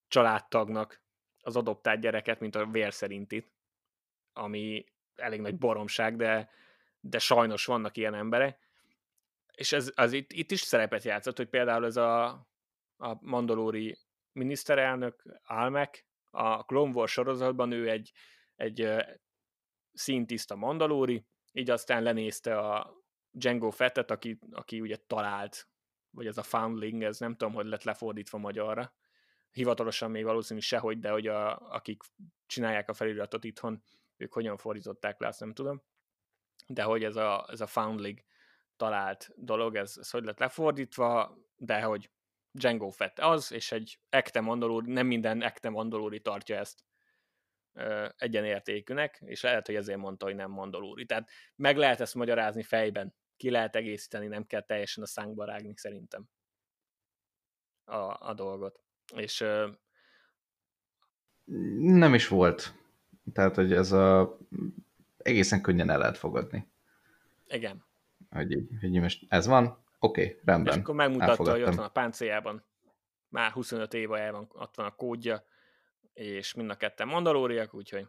[0.08, 1.02] családtagnak
[1.40, 3.53] az adoptált gyereket, mint a vér szerintit,
[4.34, 6.50] ami elég nagy baromság, de,
[7.00, 8.58] de sajnos vannak ilyen emberek.
[9.54, 12.24] És ez az itt, itt is szerepet játszott, hogy például ez a,
[12.96, 13.98] a mandalóri
[14.32, 18.12] miniszterelnök, Almek, a Clone Wars sorozatban ő egy,
[18.56, 19.02] egy ö,
[19.92, 22.94] színtiszta mandalóri, így aztán lenézte a
[23.30, 25.68] Django Fettet, aki, aki ugye talált,
[26.10, 28.94] vagy ez a foundling, ez nem tudom, hogy lett lefordítva magyarra.
[29.50, 32.02] Hivatalosan még valószínű sehogy, de hogy a, akik
[32.46, 33.82] csinálják a feliratot itthon,
[34.16, 35.82] ők hogyan fordították le, azt nem tudom.
[36.66, 38.24] De hogy ez a, ez a foundling
[38.76, 42.10] talált dolog, ez, ez hogy lett lefordítva, de hogy
[42.50, 46.84] Django Fett az, és egy ekte mandalóri, nem minden ekte mandalóri tartja ezt
[47.72, 51.06] ö, egyenértékűnek, és lehet, hogy ezért mondta, hogy nem mandalóri.
[51.06, 55.72] Tehát meg lehet ezt magyarázni fejben, ki lehet egészíteni, nem kell teljesen a szánkba rágni
[55.76, 56.28] szerintem
[57.84, 58.80] a, a dolgot.
[59.14, 59.70] És ö,
[61.78, 62.83] nem is volt.
[63.32, 64.38] Tehát, hogy ez a
[65.16, 66.68] egészen könnyen el lehet fogadni.
[67.46, 67.84] Igen.
[68.30, 70.74] Hogy, így, hogy most ez van, oké, okay, rendben.
[70.74, 72.64] És akkor megmutatta, hogy ott van a páncéljában.
[73.28, 75.44] Már 25 éve el van, ott van a kódja,
[76.12, 78.06] és mind a ketten mandalóriak, úgyhogy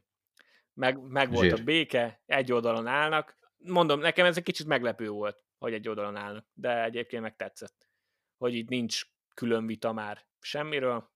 [0.73, 1.59] meg, meg volt Zsír.
[1.59, 3.37] a béke, egy oldalon állnak.
[3.57, 7.87] Mondom, nekem ez egy kicsit meglepő volt, hogy egy oldalon állnak, de egyébként meg tetszett,
[8.37, 9.01] hogy itt nincs
[9.33, 11.11] külön vita már semmiről,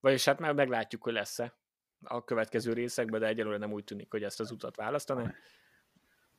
[0.00, 1.58] vagyis hát már meglátjuk, hogy lesz-e
[2.04, 5.34] a következő részekben, de egyelőre nem úgy tűnik, hogy ezt az utat választaná.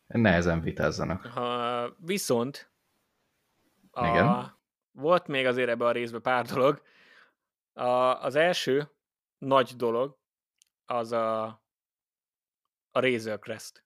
[0.07, 1.25] Nehezen vitázzanak.
[1.25, 2.69] Ha, viszont
[3.91, 4.57] a, Igen?
[4.91, 6.81] volt még azért ebbe a részbe pár dolog.
[7.73, 7.83] A,
[8.23, 8.89] az első
[9.37, 10.17] nagy dolog
[10.85, 11.43] az a,
[12.91, 13.83] a Razor Crest.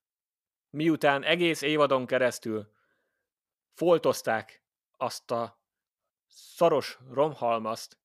[0.70, 2.72] Miután egész évadon keresztül
[3.74, 4.63] foltozták
[4.98, 5.62] azt a
[6.28, 7.98] szaros romhalmazt,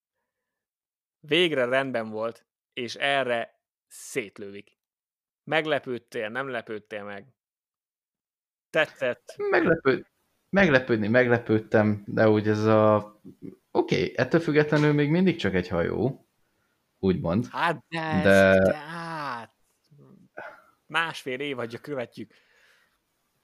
[1.21, 3.54] végre rendben volt, és erre
[3.95, 4.79] szétlővik.
[5.45, 7.27] Meglepődtél, nem lepődtél meg?
[8.71, 9.35] Tetszett?
[9.51, 10.07] Meglepőd,
[10.51, 12.97] meglepődni, meglepődtem, de úgy ez a...
[13.71, 16.29] Oké, okay, ettől függetlenül még mindig csak egy hajó,
[16.99, 17.47] úgymond.
[17.51, 18.63] Hát de, ez, de...
[18.63, 19.55] de hát...
[20.87, 22.33] Másfél év vagy követjük.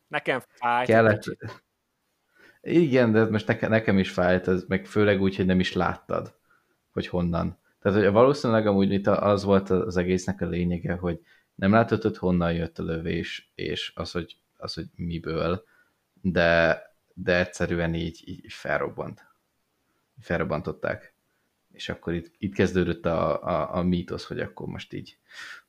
[0.06, 0.86] Nekem fájt.
[0.86, 1.22] Kellett...
[2.60, 6.38] Igen, de most nekem, nekem is fájt, ez meg főleg úgy, hogy nem is láttad,
[6.92, 7.59] hogy honnan.
[7.80, 11.20] Tehát hogy valószínűleg amúgy itt az volt az egésznek a lényege, hogy
[11.54, 15.64] nem hogy honnan jött a lövés, és az, hogy, az, hogy miből,
[16.20, 16.82] de,
[17.14, 19.24] de egyszerűen így, így felrobbant.
[20.20, 21.14] Felrobbantották.
[21.72, 25.18] És akkor itt, itt kezdődött a, a, a mítosz, hogy akkor most így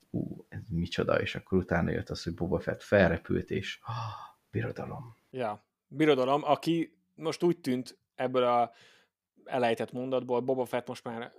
[0.10, 5.16] ú, ez micsoda, és akkor utána jött az, hogy Boba Fett felrepült, és oh, birodalom.
[5.30, 8.72] Ja, birodalom, aki most úgy tűnt ebből a
[9.46, 11.34] elejtett mondatból, Boba Fett most már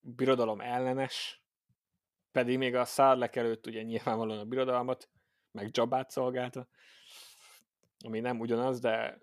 [0.00, 1.44] birodalom ellenes,
[2.32, 5.08] pedig még a szárlek előtt ugye nyilvánvalóan a birodalmat,
[5.50, 6.68] meg Jabát szolgálta,
[8.04, 9.18] ami nem ugyanaz, de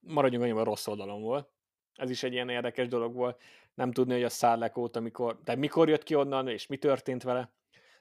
[0.00, 1.50] maradjunk annyiban rossz oldalon volt.
[1.94, 3.40] Ez is egy ilyen érdekes dolog volt.
[3.74, 7.22] Nem tudni, hogy a szárlek óta mikor, de mikor jött ki onnan, és mi történt
[7.22, 7.52] vele,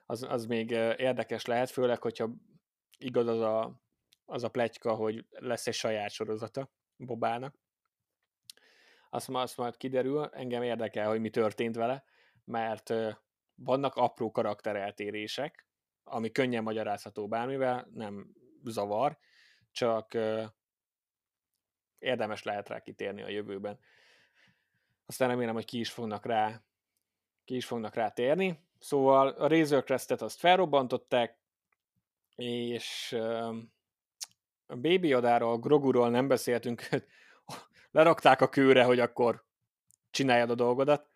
[0.05, 2.29] az, az még érdekes lehet, főleg, hogyha
[2.97, 3.81] igaz az a,
[4.25, 7.55] az a pletyka, hogy lesz egy saját sorozata Bobának
[9.09, 12.03] azt, azt majd kiderül, engem érdekel, hogy mi történt vele,
[12.43, 12.93] mert
[13.55, 15.67] vannak apró karaktereltérések,
[16.03, 19.17] ami könnyen magyarázható bármivel, nem zavar,
[19.71, 20.17] csak
[21.99, 23.79] érdemes lehet rá kitérni a jövőben.
[25.05, 26.61] Aztán remélem, hogy ki is fognak rá,
[27.45, 28.65] ki is fognak rá térni.
[28.79, 31.37] Szóval a Razor Crestet azt felrobbantották,
[32.35, 33.11] és
[34.65, 36.89] a Baby Yodáról, Groguról nem beszéltünk,
[37.91, 39.45] lerakták a kőre, hogy akkor
[40.09, 41.09] csináljad a dolgodat,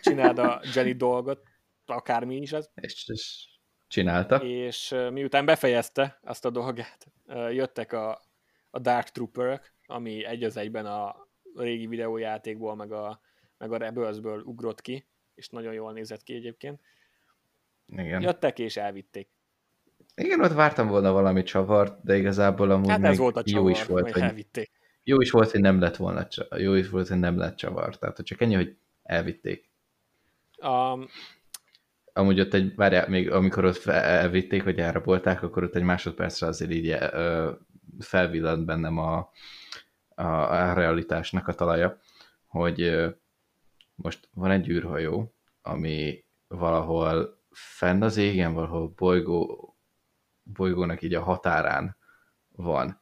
[0.00, 1.42] csináld a Jenny dolgot,
[1.86, 2.70] akármi is ez.
[2.74, 3.48] És, és
[3.88, 4.36] csinálta.
[4.36, 7.06] És miután befejezte azt a dolgát,
[7.50, 8.20] jöttek a,
[8.70, 13.20] a Dark Trooperök, ami egy az egyben a régi videójátékból, meg a,
[13.58, 16.80] meg a Rebelsből ugrott ki, és nagyon jól nézett ki egyébként.
[17.86, 18.22] Igen.
[18.22, 19.28] Jöttek és elvitték.
[20.14, 23.68] Igen, ott vártam volna valami csavart, de igazából amúgy hát ez volt a csavar, jó
[23.68, 24.77] is volt, hogy elvitték
[25.08, 27.98] jó is volt, hogy nem lett volna, jó is volt, hogy nem lett csavar.
[27.98, 29.70] Tehát, csak ennyi, hogy elvitték.
[30.62, 31.08] Um,
[32.12, 36.70] Amúgy ott egy, várjál, még amikor ott elvitték, hogy elrabolták, akkor ott egy másodpercre azért
[36.70, 37.52] így ö,
[37.98, 39.30] felvillant bennem a,
[40.14, 41.98] a, a realitásnak a talaja,
[42.46, 43.08] hogy ö,
[43.94, 49.76] most van egy űrhajó, ami valahol fenn az égen, valahol bolygó,
[50.42, 51.96] bolygónak így a határán
[52.48, 53.00] van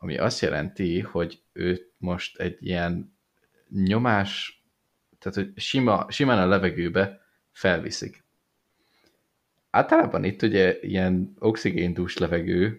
[0.00, 3.16] ami azt jelenti, hogy ő most egy ilyen
[3.68, 4.62] nyomás,
[5.18, 7.20] tehát hogy sima, simán a levegőbe
[7.52, 8.24] felviszik.
[9.70, 12.78] Általában itt ugye ilyen oxigéndús levegőben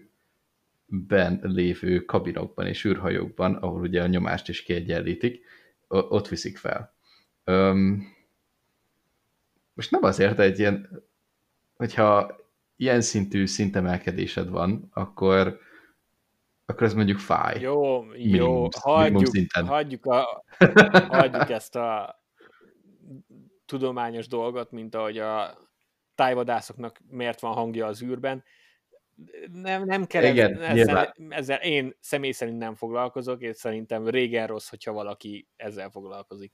[1.42, 5.44] lévő kabinokban és űrhajókban, ahol ugye a nyomást is kiegyenlítik,
[5.88, 6.94] ott viszik fel.
[7.44, 8.06] Öm,
[9.72, 11.04] most nem azért egy ilyen,
[11.76, 12.38] hogyha
[12.76, 15.60] ilyen szintű szintemelkedésed van, akkor
[16.70, 17.60] akkor ez mondjuk fáj.
[17.60, 20.44] Jó, minimum, jó, hagyjuk, hagyjuk, a,
[21.08, 22.20] hagyjuk ezt a
[23.66, 25.58] tudományos dolgot, mint ahogy a
[26.14, 28.44] tájvadászoknak miért van hangja az űrben.
[29.52, 31.14] nem, nem kell Igen, ezzel, nyilván.
[31.28, 36.52] ezzel, én személy szerint nem foglalkozok, és szerintem régen rossz, hogyha valaki ezzel foglalkozik.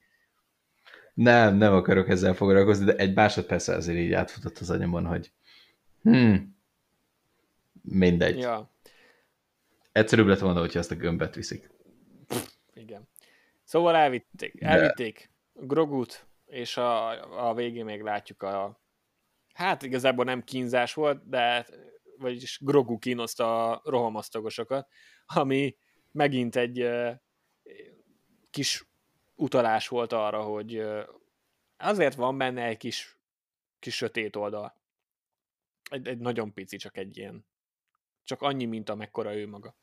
[1.14, 5.32] Nem, nem akarok ezzel foglalkozni, de egy másodperc azért így átfutott az anyamon, hogy
[6.02, 6.56] hmm,
[7.82, 8.38] mindegy.
[8.38, 8.75] Ja,
[9.96, 11.70] Egyszerűbb lett volna, hogyha ezt a gömbet viszik.
[12.74, 13.08] igen.
[13.64, 18.80] Szóval elvitték, De- elvitték Grogut, és a, a végén még látjuk a
[19.54, 21.66] hát igazából nem kínzás volt, de
[22.18, 24.88] vagyis Grogu kínoszta a rohamosztagosokat,
[25.26, 25.76] ami
[26.12, 26.88] megint egy
[28.50, 28.88] kis
[29.34, 30.82] utalás volt arra, hogy
[31.76, 33.18] azért van benne egy kis,
[33.78, 34.80] kis sötét oldal.
[35.90, 37.46] Egy, egy nagyon pici, csak egy ilyen.
[38.22, 39.76] Csak annyi, mint amekkora ő maga.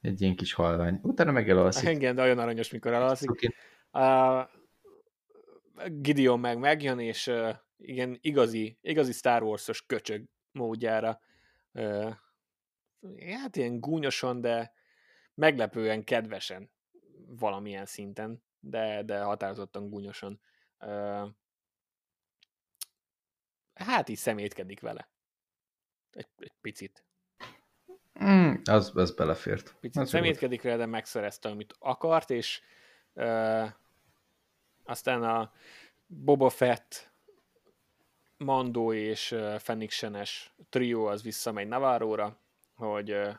[0.00, 0.98] Egy ilyen kis halvány.
[1.02, 1.88] Utána meg elalszik.
[1.98, 3.28] Igen, de olyan aranyos, mikor elalszik.
[3.28, 3.54] Cuki.
[4.00, 4.50] A
[5.88, 11.20] Gideon meg megjön, és uh, igen, igazi, igazi Star Wars-os köcsög módjára
[11.72, 12.14] uh,
[13.40, 14.72] hát ilyen gúnyosan, de
[15.34, 16.70] meglepően kedvesen
[17.26, 20.40] valamilyen szinten, de, de határozottan gúnyosan.
[20.80, 21.28] Uh,
[23.74, 25.10] hát így szemétkedik vele.
[26.10, 27.05] Egy, egy picit.
[28.24, 29.74] Mm, az, az belefért.
[29.80, 32.60] Picit Az szemétkedik vele, de megszerezte, amit akart, és
[33.12, 33.68] uh,
[34.84, 35.52] aztán a
[36.06, 37.12] Boba Fett,
[38.36, 42.40] Mando és uh, Fenixenes trió az visszamegy Navarro-ra,
[42.74, 43.34] hogy, uh,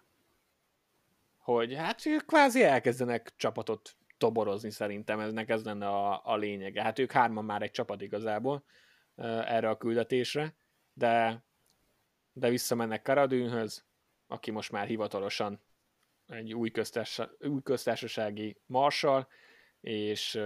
[1.38, 6.82] hogy hát ők kvázi elkezdenek csapatot toborozni szerintem, eznek ez lenne a, a lényege.
[6.82, 8.64] Hát ők hárman már egy csapat igazából
[9.16, 10.56] uh, erre a küldetésre,
[10.94, 11.44] de,
[12.34, 13.87] de visszamennek Karadűnhöz,
[14.28, 15.62] aki most már hivatalosan
[16.28, 19.28] egy új, köztársa, új köztársasági marsal,
[19.82, 20.42] és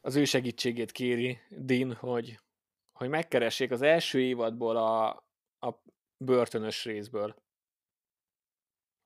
[0.00, 2.40] az ő segítségét kéri Din, hogy,
[2.92, 5.08] hogy megkeressék az első évadból a,
[5.66, 5.82] a
[6.16, 7.42] börtönös részből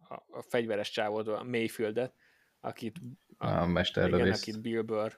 [0.09, 2.14] a, a fegyveres csávot, a Mayfieldet,
[2.61, 2.99] akit,
[3.37, 4.40] A igen, mesterlövész.
[4.40, 5.12] akit Bill Burr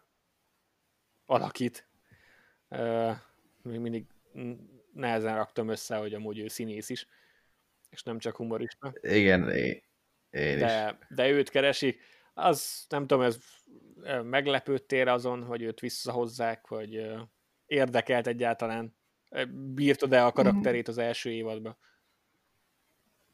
[1.26, 1.88] alakít.
[2.68, 3.16] Uh,
[3.62, 4.06] még mindig
[4.92, 7.06] nehezen raktam össze, hogy amúgy ő színész is,
[7.96, 9.82] és nem csak humorista Igen, én,
[10.30, 10.60] én is.
[10.60, 12.00] de, de őt keresik.
[12.34, 13.38] Az nem tudom, ez
[14.22, 17.06] meglepődtél azon, hogy őt visszahozzák, hogy
[17.66, 18.96] érdekelt egyáltalán?
[19.74, 21.78] Bírtad-e a karakterét az első évadban?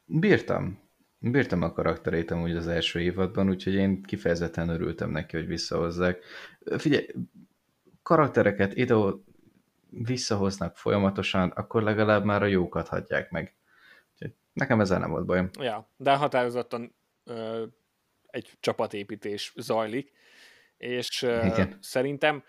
[0.05, 0.81] Bírtam.
[1.19, 6.23] Bírtam a karakterét amúgy az első évadban, úgyhogy én kifejezetten örültem neki, hogy visszahozzák.
[6.77, 7.05] Figyelj,
[8.01, 8.95] karaktereket ide
[9.89, 13.55] visszahoznak folyamatosan, akkor legalább már a jókat hagyják meg.
[14.53, 15.49] Nekem ezzel nem volt bajom.
[15.59, 17.65] Ja, de határozottan ö,
[18.25, 20.11] egy csapatépítés zajlik,
[20.77, 21.77] és ö, Igen.
[21.81, 22.43] szerintem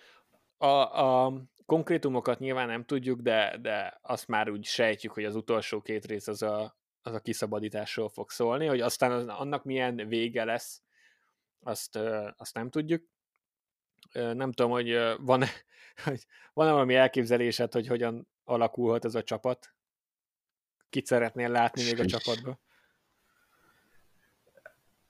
[0.57, 0.67] a,
[1.05, 1.33] a
[1.67, 6.29] konkrétumokat nyilván nem tudjuk, de, de azt már úgy sejtjük, hogy az utolsó két rész
[6.29, 10.83] az a, az a kiszabadításról fog szólni, hogy aztán az, annak milyen vége lesz,
[11.62, 13.05] azt, ö, azt nem tudjuk.
[14.12, 15.49] Ö, Nem tudom, hogy van-e,
[16.05, 19.75] hogy van-e valami elképzelésed, hogy hogyan alakulhat ez a csapat?
[20.94, 22.11] Kit szeretnél látni még a Sincs.
[22.11, 22.59] csapatban?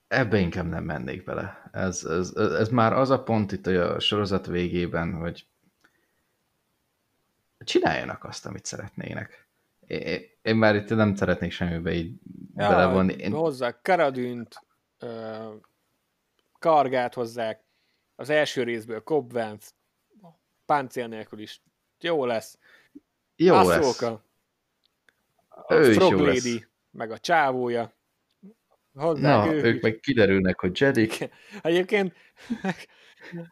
[0.08, 1.70] Ebbe inkább nem mennék bele.
[1.72, 5.46] Ez, ez, ez már az a pont itt a sorozat végében, hogy
[7.58, 9.48] csináljanak azt, amit szeretnének.
[9.86, 12.18] Én, én már itt nem szeretnék semmibe így
[12.56, 13.12] ja, belevonni.
[13.12, 14.66] Én, Hozzák Karadűnt,
[14.98, 15.54] ö,
[16.58, 17.64] Kargát hozzák,
[18.14, 19.70] az első részből Cobb Vance,
[20.66, 21.62] páncél nélkül is
[22.00, 22.58] jó lesz.
[23.36, 24.00] jó lesz.
[25.66, 26.44] A Ő Frog lesz.
[26.44, 27.92] Lady, meg a csávója.
[28.92, 29.82] Hozzák Na, ő ők is.
[29.82, 31.28] meg kiderülnek, hogy Jedik,
[31.62, 32.14] Egyébként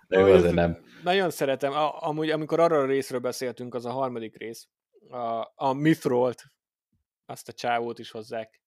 [0.09, 0.85] de jó, azért nem.
[1.03, 4.69] nagyon szeretem, a, amúgy amikor arról a részről beszéltünk, az a harmadik rész,
[5.11, 6.45] a, a Mithrolt,
[7.27, 8.61] azt a csávót is hozzák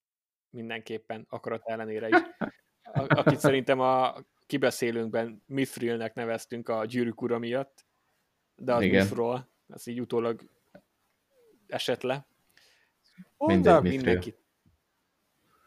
[0.49, 2.17] mindenképpen, akarat ellenére is.
[2.83, 7.85] A, akit szerintem a kibeszélőnkben Mithrilnek neveztünk a gyűrűk ura miatt,
[8.55, 9.05] de az Igen.
[9.05, 10.41] Mithril, ez így utólag
[11.67, 12.27] esett le.
[13.37, 14.37] Mindegy, mindenkit.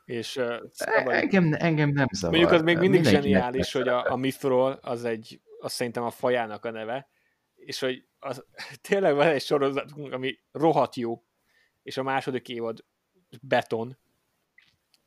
[0.04, 2.36] És uh, E- Engem, engem nem zavar.
[2.36, 4.16] Mondjuk az még mindig Mindenkinek zseniális, hogy a, a.
[4.16, 7.08] Mithril az egy, azt szerintem a fajának a neve,
[7.54, 8.44] és hogy az,
[8.88, 11.24] tényleg van egy sorozatunk, ami rohadt jó,
[11.82, 12.84] és a második évad
[13.40, 13.98] beton,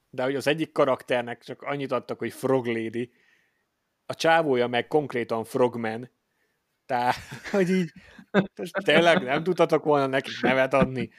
[0.09, 3.11] de hogy az egyik karakternek csak annyit adtak, hogy Frog Lady,
[4.05, 6.09] a csávója meg konkrétan Frogman,
[6.85, 7.15] tehát,
[7.51, 7.91] hogy így
[8.83, 11.09] tényleg nem tudtatok volna nekik nevet adni.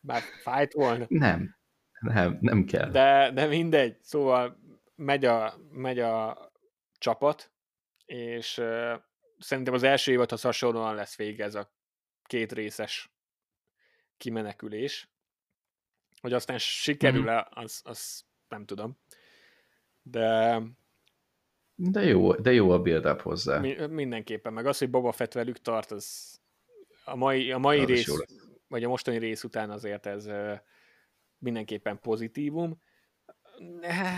[0.00, 1.04] Már fájt volna.
[1.08, 1.56] Nem,
[2.00, 2.90] nem, nem kell.
[2.90, 4.58] De, de mindegy, szóval
[4.94, 6.50] megy a, megy a
[6.98, 7.52] csapat,
[8.04, 8.92] és uh,
[9.38, 11.72] szerintem az első évadhoz hasonlóan lesz vége ez a
[12.24, 13.12] két részes
[14.16, 15.10] kimenekülés.
[16.20, 18.98] Hogy aztán sikerül-e, az, az nem tudom.
[20.02, 20.60] De...
[21.74, 23.58] De jó, de jó a build-up hozzá.
[23.58, 26.38] Mi, mindenképpen, meg az, hogy Boba Fett velük tart, az
[27.04, 28.12] a mai, a mai rész,
[28.70, 30.28] vagy a mostani rész után azért ez
[31.38, 32.82] mindenképpen pozitívum.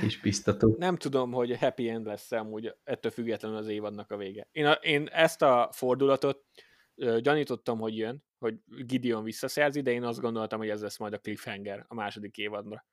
[0.02, 0.74] És biztató.
[0.78, 4.48] Nem tudom, hogy happy end lesz amúgy ettől függetlenül az évadnak a vége.
[4.52, 6.44] Én, a, én ezt a fordulatot
[7.18, 11.18] gyanítottam, hogy jön, hogy Gideon visszaszerzi, de én azt gondoltam, hogy ez lesz majd a
[11.18, 12.86] cliffhanger a második évadra.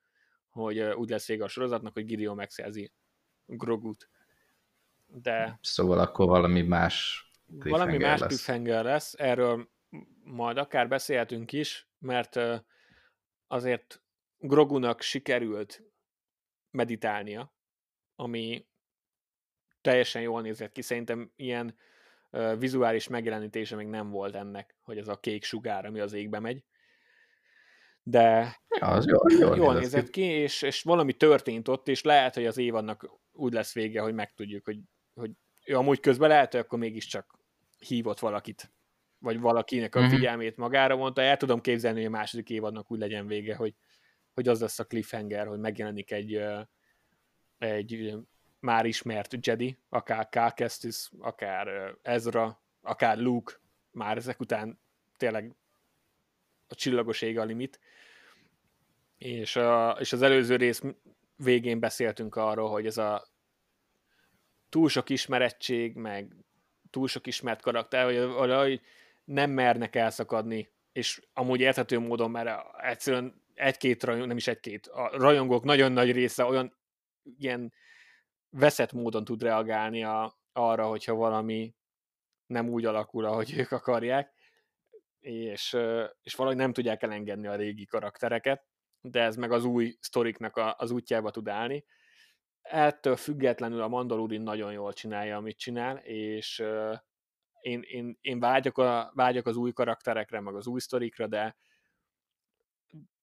[0.48, 2.92] Hogy úgy lesz vége a sorozatnak, hogy Gideon megszerzi
[3.46, 4.08] Grogut.
[5.06, 5.58] De...
[5.62, 8.28] Szóval akkor valami más valami más lesz.
[8.28, 9.68] cliffhanger lesz, erről
[10.24, 12.38] majd akár beszélhetünk is, mert
[13.46, 14.02] azért
[14.38, 15.82] Grogunak sikerült
[16.70, 17.54] meditálnia,
[18.14, 18.66] ami
[19.80, 20.82] teljesen jól nézett ki.
[20.82, 21.76] Szerintem ilyen
[22.58, 26.64] vizuális megjelenítése még nem volt ennek, hogy ez a kék sugár, ami az égbe megy.
[28.02, 32.02] De ja, az jól, jól, jól nézett ki, ki és, és valami történt ott, és
[32.02, 34.78] lehet, hogy az évadnak úgy lesz vége, hogy megtudjuk, hogy,
[35.14, 35.30] hogy
[35.64, 37.38] ő amúgy közben lehet, hogy akkor mégiscsak
[37.78, 38.72] hívott valakit,
[39.20, 40.10] vagy valakinek a mhm.
[40.10, 41.22] figyelmét magára mondta.
[41.22, 43.74] El tudom képzelni, hogy a második évadnak úgy legyen vége, hogy,
[44.34, 46.42] hogy az lesz a cliffhanger, hogy megjelenik egy,
[47.58, 48.14] egy
[48.60, 53.54] már ismert Jedi, akár Cal Kestis, akár Ezra, akár Luke,
[53.90, 54.80] már ezek után
[55.16, 55.54] tényleg
[56.68, 57.80] a csillagos ég a limit.
[59.18, 60.82] És, a, és az előző rész
[61.36, 63.28] végén beszéltünk arról, hogy ez a
[64.68, 66.36] túl sok ismerettség, meg
[66.90, 68.80] túl sok ismert karakter, hogy, hogy
[69.30, 75.10] nem mernek elszakadni, és amúgy érthető módon, mert egyszerűen egy-két rajongó, nem is egy-két, a
[75.16, 76.78] rajongók nagyon nagy része olyan
[77.38, 77.72] ilyen
[78.50, 81.74] veszett módon tud reagálni a, arra, hogyha valami
[82.46, 84.32] nem úgy alakul, ahogy ők akarják,
[85.20, 85.76] és,
[86.22, 88.66] és valahogy nem tudják elengedni a régi karaktereket,
[89.00, 91.84] de ez meg az új sztoriknak a, az útjába tud állni.
[92.62, 96.62] Ettől függetlenül a Mandalorian nagyon jól csinálja, amit csinál, és
[97.60, 101.56] én, én, én vágyok, a, vágyok az új karakterekre, meg az új sztorikra, de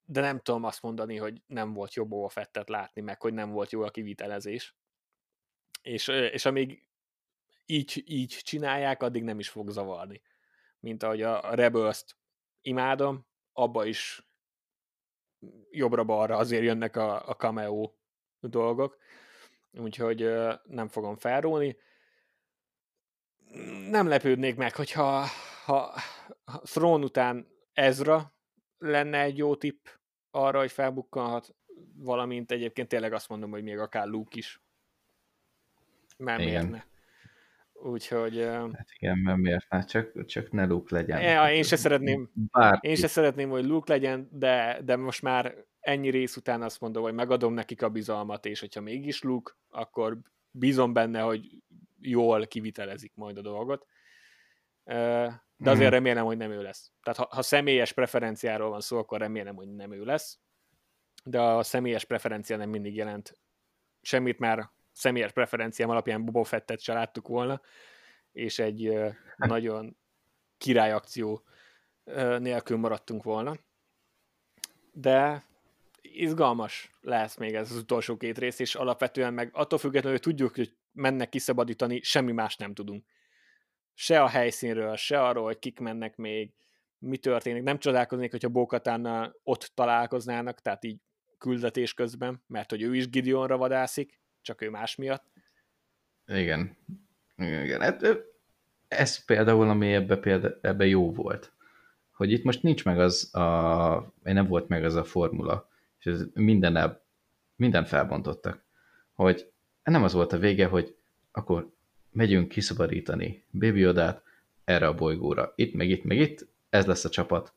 [0.10, 3.52] de nem tudom azt mondani, hogy nem volt jobb Boba Fettet látni, meg hogy nem
[3.52, 4.76] volt jó a kivitelezés.
[5.82, 6.88] És, és amíg
[7.66, 10.22] így, így csinálják, addig nem is fog zavarni.
[10.80, 12.18] Mint ahogy a Rebels-t
[12.62, 14.28] imádom, abba is
[15.72, 17.92] jobbra-balra azért jönnek a, a cameo
[18.40, 18.98] dolgok,
[19.72, 20.20] úgyhogy
[20.64, 21.78] nem fogom felróni.
[23.90, 25.26] Nem lepődnék meg, hogyha
[25.66, 25.94] ha,
[26.46, 28.34] ha Throne után Ezra
[28.78, 29.86] lenne egy jó tipp
[30.32, 31.56] arra, hogy felbukkanhat,
[31.96, 34.62] valamint egyébként tényleg azt mondom, hogy még akár Luke is.
[36.18, 36.52] Mert igen.
[36.52, 36.96] miért ne?
[37.82, 38.38] Úgyhogy...
[38.74, 39.84] Hát igen, mert miért ne?
[39.84, 41.22] Csak, csak ne Luke legyen.
[41.22, 42.88] Ja, én se szeretném, Bárki.
[42.88, 47.04] én se szeretném, hogy Luke legyen, de, de most már ennyi rész után azt mondom,
[47.04, 50.18] hogy megadom nekik a bizalmat, és hogyha mégis Luke, akkor
[50.52, 51.42] bízom benne, hogy
[52.00, 53.86] jól kivitelezik majd a dolgot
[55.58, 55.94] de azért mhm.
[55.94, 56.92] remélem, hogy nem ő lesz.
[57.04, 60.40] Tehát ha, ha személyes preferenciáról van szó, akkor remélem, hogy nem ő lesz,
[61.24, 63.38] de a személyes preferencia nem mindig jelent
[64.02, 67.62] semmit, már személyes preferenciám alapján Boba Fettet se láttuk volna,
[68.32, 69.98] és egy uh, nagyon
[70.58, 71.44] királyakció
[72.38, 73.56] nélkül maradtunk volna.
[74.92, 75.46] De
[76.02, 80.56] izgalmas lesz még ez az utolsó két rész, és alapvetően meg attól függetlenül, hogy tudjuk,
[80.56, 83.06] hogy mennek kiszabadítani, semmi más nem tudunk
[84.00, 86.52] se a helyszínről, se arról, hogy kik mennek még,
[87.00, 87.64] mi történik.
[87.64, 91.00] Nem csodálkoznék, hogyha Bókatánnal ott találkoznának, tehát így
[91.38, 95.26] küldetés közben, mert hogy ő is Gideonra vadászik, csak ő más miatt.
[96.26, 96.78] Igen.
[97.36, 97.82] Igen.
[97.82, 98.06] Hát,
[98.88, 101.54] ez például, ami ebbe, példa, ebbe jó volt.
[102.12, 105.70] Hogy itt most nincs meg az a, nem volt meg az a formula,
[106.00, 107.02] és ez minden,
[107.56, 108.66] minden felbontottak.
[109.14, 109.52] Hogy
[109.92, 110.96] nem az volt a vége, hogy
[111.32, 111.72] akkor
[112.12, 114.24] megyünk kiszabadítani Baby Odát
[114.64, 115.54] erre a bolygóra.
[115.56, 117.54] Itt, meg itt, meg itt, ez lesz a csapat.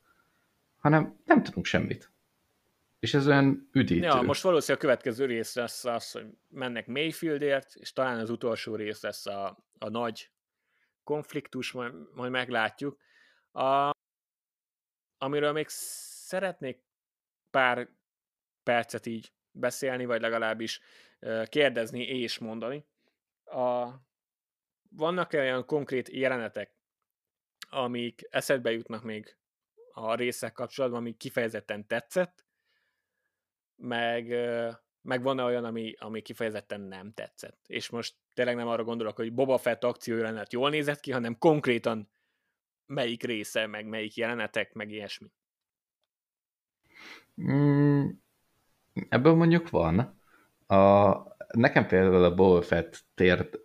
[0.79, 2.11] Hanem nem tudunk semmit.
[2.99, 4.05] És ez olyan üdítő.
[4.05, 8.75] Ja, most valószínűleg a következő rész lesz az, hogy mennek Mayfieldért, és talán az utolsó
[8.75, 10.31] rész lesz a, a nagy
[11.05, 12.99] konfliktus, majd, majd meglátjuk.
[13.53, 13.91] A,
[15.19, 16.83] amiről még szeretnék
[17.51, 17.89] pár
[18.63, 20.81] percet így beszélni, vagy legalábbis
[21.45, 22.85] kérdezni és mondani.
[23.45, 23.89] A,
[24.91, 26.75] vannak-e olyan konkrét jelenetek,
[27.71, 29.37] amik eszedbe jutnak még
[29.93, 32.45] a részek kapcsolatban, ami kifejezetten tetszett,
[33.77, 34.27] meg,
[35.01, 37.65] meg van-e olyan, ami, ami kifejezetten nem tetszett.
[37.67, 41.39] És most tényleg nem arra gondolok, hogy Boba Fett akció jelenet jól nézett ki, hanem
[41.39, 42.11] konkrétan
[42.87, 45.33] melyik része, meg melyik jelenetek, meg ilyesmi.
[47.43, 48.09] Mm,
[49.09, 50.20] ebből mondjuk van.
[50.71, 53.05] A, nekem például a Boba Fett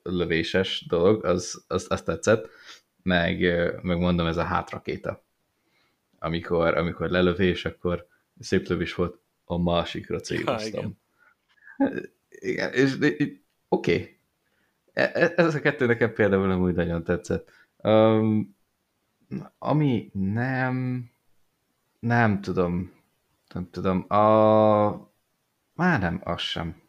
[0.03, 2.49] lövéses dolog, az, az, az tetszett,
[3.03, 3.39] meg,
[3.82, 5.24] meg mondom, ez a hátrakéta.
[6.20, 8.08] Amikor, amikor lelövés, akkor
[8.39, 10.97] szép lövés volt, a másikra céloztam.
[11.78, 12.10] Igen.
[12.30, 13.22] igen, és oké.
[13.68, 14.20] Okay.
[14.93, 17.51] E, e, ez a kettő nekem például nem úgy nagyon tetszett.
[17.78, 18.56] Um,
[19.58, 21.06] ami nem,
[21.99, 22.93] nem tudom,
[23.53, 25.14] nem tudom, a,
[25.74, 26.84] már nem, az sem.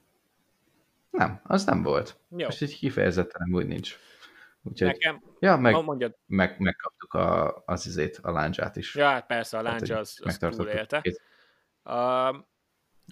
[1.16, 2.20] Nem, az nem volt.
[2.30, 2.44] Jó.
[2.44, 3.98] Most így kifejezetten úgy nincs.
[4.62, 6.18] Úgyhogy, Nekem, ja, meg, mondjad.
[6.26, 8.94] meg, megkaptuk a, az izét, a láncsát is.
[8.94, 11.02] Ja, hát persze, a láncsa az, az túlélte.
[11.84, 12.36] Uh,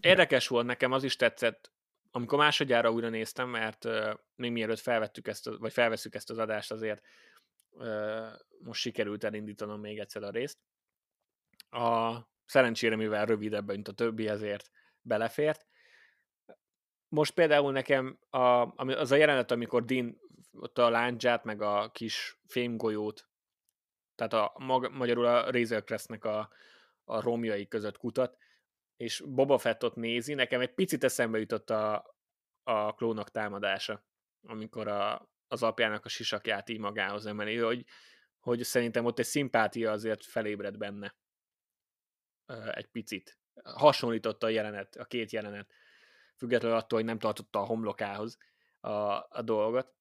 [0.01, 1.73] érdekes volt nekem, az is tetszett,
[2.11, 6.71] amikor másodjára újra néztem, mert uh, még mielőtt felvettük ezt, vagy felveszük ezt az adást
[6.71, 7.03] azért,
[7.71, 8.27] uh,
[8.59, 10.59] most sikerült elindítanom még egyszer a részt.
[11.71, 15.67] A szerencsére, mivel rövidebb, mint a többi, ezért belefért.
[17.15, 18.39] Most például nekem a,
[18.77, 20.21] az a jelenet, amikor Dean
[20.53, 23.29] ott a láncsát, meg a kis fémgolyót,
[24.15, 26.51] tehát a, mag, magyarul a Razor Crestnek a,
[27.05, 28.37] a romjai között kutat,
[28.97, 32.15] és Boba Fettot nézi, nekem egy picit eszembe jutott a,
[32.63, 34.05] a klónok támadása,
[34.47, 37.85] amikor a, az apjának a sisakját így magához emeli, hogy,
[38.39, 41.17] hogy szerintem ott egy szimpátia azért felébred benne.
[42.73, 43.39] Egy picit.
[43.63, 45.73] Hasonlította a jelenet, a két jelenet,
[46.37, 48.39] függetlenül attól, hogy nem tartotta a homlokához
[48.81, 48.91] a,
[49.29, 49.95] a dolgot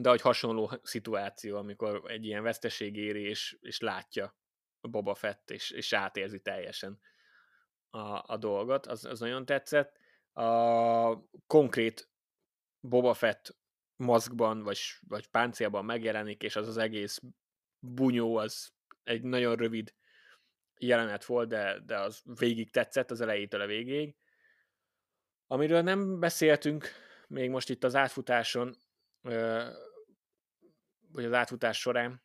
[0.00, 4.36] de hogy hasonló szituáció, amikor egy ilyen veszteség éri, és, és látja
[4.80, 7.00] Boba Fett, és, és átérzi teljesen
[7.90, 9.98] a, a dolgot, az, az nagyon tetszett.
[10.32, 12.10] A konkrét
[12.80, 13.56] Boba Fett
[13.96, 14.78] maszkban, vagy,
[15.08, 17.20] vagy páncélban megjelenik, és az az egész
[17.78, 19.94] bunyó, az egy nagyon rövid
[20.78, 24.16] jelenet volt, de, de az végig tetszett, az elejétől a végéig.
[25.46, 26.88] Amiről nem beszéltünk
[27.28, 28.76] még most itt az átfutáson,
[31.12, 32.22] vagy az átfutás során,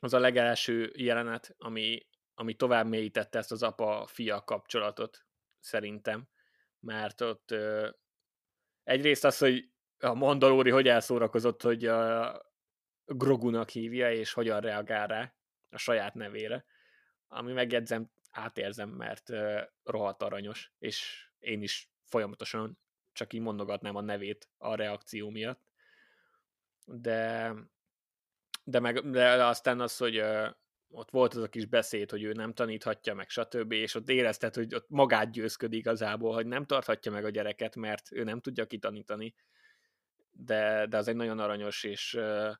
[0.00, 5.24] az a legelső jelenet, ami, ami tovább mélyítette ezt az apa-fia kapcsolatot,
[5.60, 6.28] szerintem.
[6.80, 7.88] Mert ott ö,
[8.82, 12.40] egyrészt az, hogy a Mandalori hogy elszórakozott, hogy a
[13.04, 15.34] Grogunak hívja, és hogyan reagál rá
[15.70, 16.64] a saját nevére,
[17.26, 22.78] ami megjegyzem, átérzem, mert ö, rohadt aranyos, és én is folyamatosan
[23.12, 25.60] csak így mondogatnám a nevét a reakció miatt.
[26.84, 27.54] De,
[28.64, 30.48] de, meg, de aztán az, hogy uh,
[30.90, 34.54] ott volt az a kis beszéd, hogy ő nem taníthatja meg, stb., és ott érezted,
[34.54, 38.66] hogy ott magát győzköd igazából, hogy nem tarthatja meg a gyereket, mert ő nem tudja
[38.66, 39.34] kitanítani,
[40.30, 42.50] de, de az egy nagyon aranyos és uh,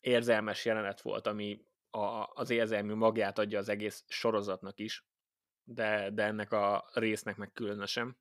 [0.00, 5.04] érzelmes jelenet volt, ami a, az érzelmű magját adja az egész sorozatnak is,
[5.64, 8.16] de, de ennek a résznek meg különösen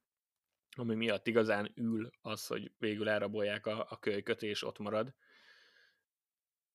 [0.75, 5.13] ami miatt igazán ül az, hogy végül elrabolják a, a kölyköt, és ott marad.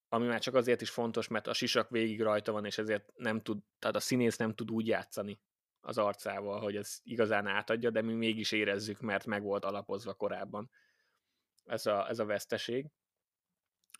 [0.08, 3.42] Ami már csak azért is fontos, mert a sisak végig rajta van, és ezért nem
[3.42, 5.40] tud, tehát a színész nem tud úgy játszani
[5.80, 10.70] az arcával, hogy ez igazán átadja, de mi mégis érezzük, mert meg volt alapozva korábban
[11.64, 12.86] ez a, ez a veszteség.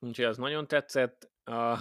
[0.01, 1.31] Úgyhogy az nagyon tetszett.
[1.45, 1.79] A,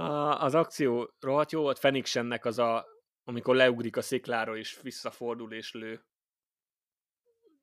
[0.00, 2.86] a, az akció rohadt jó volt, Fenixennek az a
[3.24, 6.04] amikor leugrik a sziklára és visszafordul és lő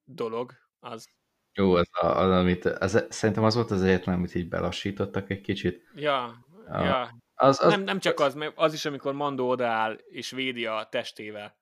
[0.03, 1.09] dolog, az...
[1.53, 5.41] Jó, az, a, az amit, az, szerintem az volt az egyetlen, amit így belassítottak egy
[5.41, 5.83] kicsit.
[5.95, 6.23] Ja,
[6.67, 7.21] a, ja.
[7.33, 10.87] Az, az, nem, nem csak az, mert az is, amikor Mandó odaáll és védi a
[10.91, 11.57] testével,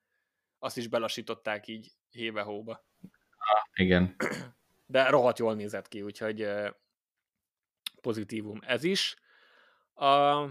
[0.59, 2.85] azt is belassították így hébe-hóba.
[3.37, 4.15] Ah, igen.
[4.85, 6.47] De rohadt jól nézett ki, úgyhogy
[8.01, 9.15] pozitívum ez is.
[9.93, 10.47] A,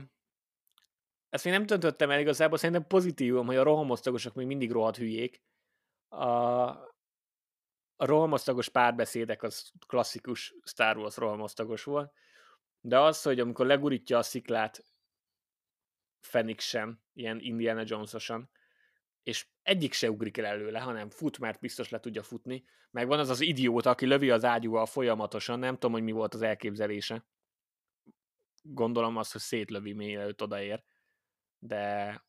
[1.35, 5.43] ezt még nem döntöttem el igazából, szerintem pozitívum, hogy a rohamosztagosok még mindig rohadt hülyék.
[6.09, 6.26] A,
[7.97, 12.12] a rohamosztagos párbeszédek az klasszikus Star Wars rohamosztagos volt,
[12.80, 14.85] de az, hogy amikor legurítja a sziklát
[16.20, 18.51] Fenix sem, ilyen Indiana Jones-osan,
[19.22, 22.64] és egyik se ugrik el előle, hanem fut, mert biztos le tudja futni.
[22.91, 26.35] Meg van az az idióta, aki lövi az ágyúval folyamatosan, nem tudom, hogy mi volt
[26.35, 27.26] az elképzelése.
[28.62, 30.85] Gondolom az, hogy szétlövi mielőtt odaér
[31.67, 32.25] de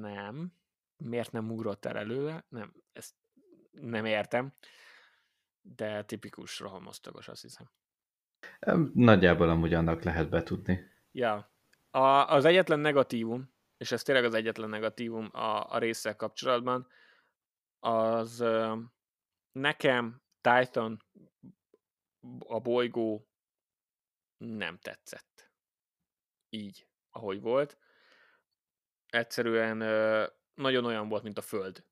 [0.00, 0.52] nem.
[0.96, 2.44] Miért nem ugrott el előle?
[2.48, 3.14] Nem, ezt
[3.70, 4.54] nem értem.
[5.60, 7.70] De tipikus rohamosztagos, azt hiszem.
[8.94, 10.90] Nagyjából amúgy annak lehet betudni.
[11.10, 11.52] Ja.
[11.90, 16.88] A, az egyetlen negatívum, és ez tényleg az egyetlen negatívum a, a résszel kapcsolatban,
[17.78, 18.44] az
[19.52, 21.04] nekem Titan
[22.38, 23.28] a bolygó
[24.36, 25.52] nem tetszett.
[26.48, 27.78] Így ahogy volt.
[29.06, 29.76] egyszerűen
[30.54, 31.84] nagyon olyan volt, mint a Föld.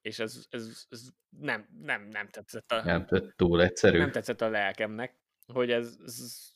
[0.00, 2.84] És ez, ez, ez nem, nem, nem tetszett a...
[2.84, 3.98] Nem, túl egyszerű.
[3.98, 6.52] Nem tetszett a lelkemnek, hogy ez, ez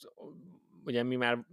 [0.85, 1.47] ugye mi már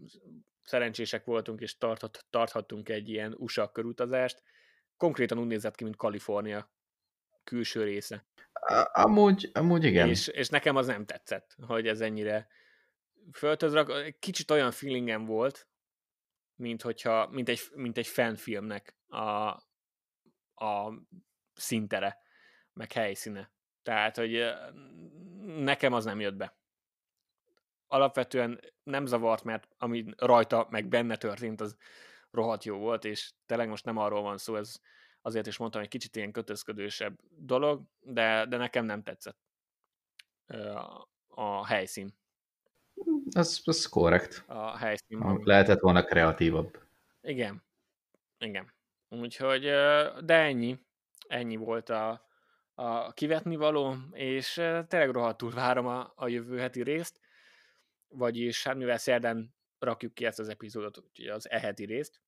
[0.63, 4.41] szerencsések voltunk, és tarthat, tarthattunk egy ilyen USA körutazást.
[4.97, 6.71] Konkrétan úgy nézett ki, mint Kalifornia
[7.43, 8.25] külső része.
[8.91, 10.07] Amúgy, amúgy igen.
[10.07, 12.47] És, és nekem az nem tetszett, hogy ez ennyire
[13.31, 14.19] földhöz rak.
[14.19, 15.67] Kicsit olyan feelingem volt,
[16.59, 19.47] mint, hogyha, mint, egy, mint egy fanfilmnek a,
[20.65, 20.93] a
[21.53, 22.17] szintere,
[22.73, 23.51] meg helyszíne.
[23.83, 24.53] Tehát, hogy
[25.45, 26.57] nekem az nem jött be.
[27.87, 31.77] Alapvetően nem zavart, mert ami rajta, meg benne történt, az
[32.31, 34.75] rohadt jó volt, és tényleg most nem arról van szó, ez
[35.21, 39.37] azért is mondtam, egy kicsit ilyen kötözködősebb dolog, de, de nekem nem tetszett
[41.27, 42.17] a, helyszín.
[43.31, 44.43] Ez, ez korrekt.
[44.47, 45.41] A helyszín.
[45.43, 46.79] Lehetett volna kreatívabb.
[47.21, 47.63] Igen.
[48.37, 48.73] Igen.
[49.09, 49.61] Úgyhogy,
[50.23, 50.79] de ennyi.
[51.27, 52.27] Ennyi volt a,
[52.73, 54.53] a kivetni való, és
[54.87, 57.19] tényleg rohadtul várom a, a jövő heti részt,
[58.07, 62.21] vagyis hát mivel szerdán rakjuk ki ezt az epizódot, úgyhogy az eheti részt,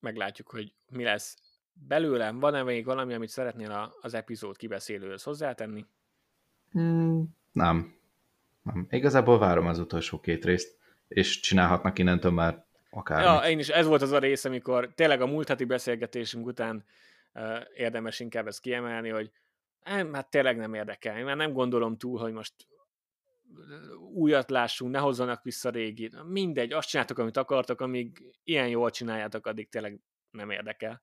[0.00, 1.36] meglátjuk, hogy mi lesz
[1.72, 2.38] belőlem.
[2.38, 5.86] Van-e még valami, amit szeretnél az epizód kibeszélőhöz hozzátenni?
[6.78, 8.00] Mm, nem.
[8.62, 8.86] Nem.
[8.90, 13.22] Igazából várom az utolsó két részt, és csinálhatnak innentől már akár.
[13.22, 16.84] Ja, én is, ez volt az a rész, amikor tényleg a múlt heti beszélgetésünk után
[17.34, 19.30] uh, érdemes inkább ezt kiemelni, hogy
[19.84, 21.18] nem, hát tényleg nem érdekel.
[21.18, 22.54] Én már nem gondolom túl, hogy most
[24.14, 26.22] újat lássunk, ne hozzanak vissza régit.
[26.24, 30.00] Mindegy, azt csináltok, amit akartok, amíg ilyen jól csináljátok, addig tényleg
[30.30, 31.02] nem érdekel.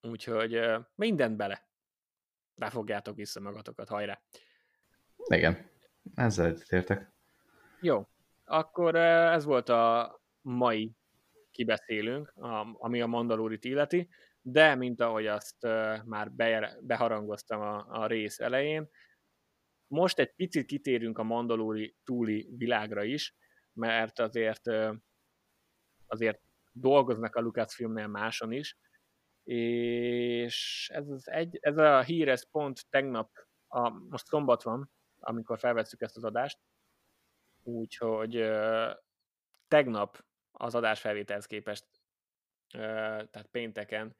[0.00, 0.60] Úgyhogy
[0.94, 1.68] mindent bele.
[2.54, 4.22] Befogjátok vissza magatokat, hajrá!
[5.24, 5.70] Igen,
[6.14, 7.12] ezzel egyetértek.
[7.80, 8.08] Jó,
[8.44, 10.92] akkor ez volt a mai
[11.50, 12.32] kibeszélünk,
[12.72, 14.08] ami a Mandalórit illeti,
[14.40, 15.62] de mint ahogy azt
[16.04, 16.32] már
[16.80, 18.90] beharangoztam a, a rész elején,
[19.86, 23.34] most egy picit kitérünk a Mandalóri túli világra is,
[23.72, 24.70] mert azért
[26.06, 26.40] azért
[26.72, 28.78] dolgoznak a Lucasfilmnél máson is,
[29.44, 33.30] és ez, az egy, ez a hír, ez pont tegnap,
[33.66, 34.90] a, most szombat van,
[35.22, 36.58] amikor felvesszük ezt az adást,
[37.62, 38.50] úgyhogy
[39.68, 41.86] tegnap az adás felvételhez képest,
[42.70, 44.16] tehát pénteken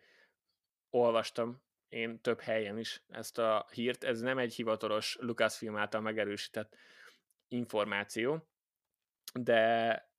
[0.91, 4.05] olvastam én több helyen is ezt a hírt.
[4.05, 6.77] Ez nem egy hivatalos Lucasfilm által megerősített
[7.49, 8.49] információ,
[9.35, 10.11] de,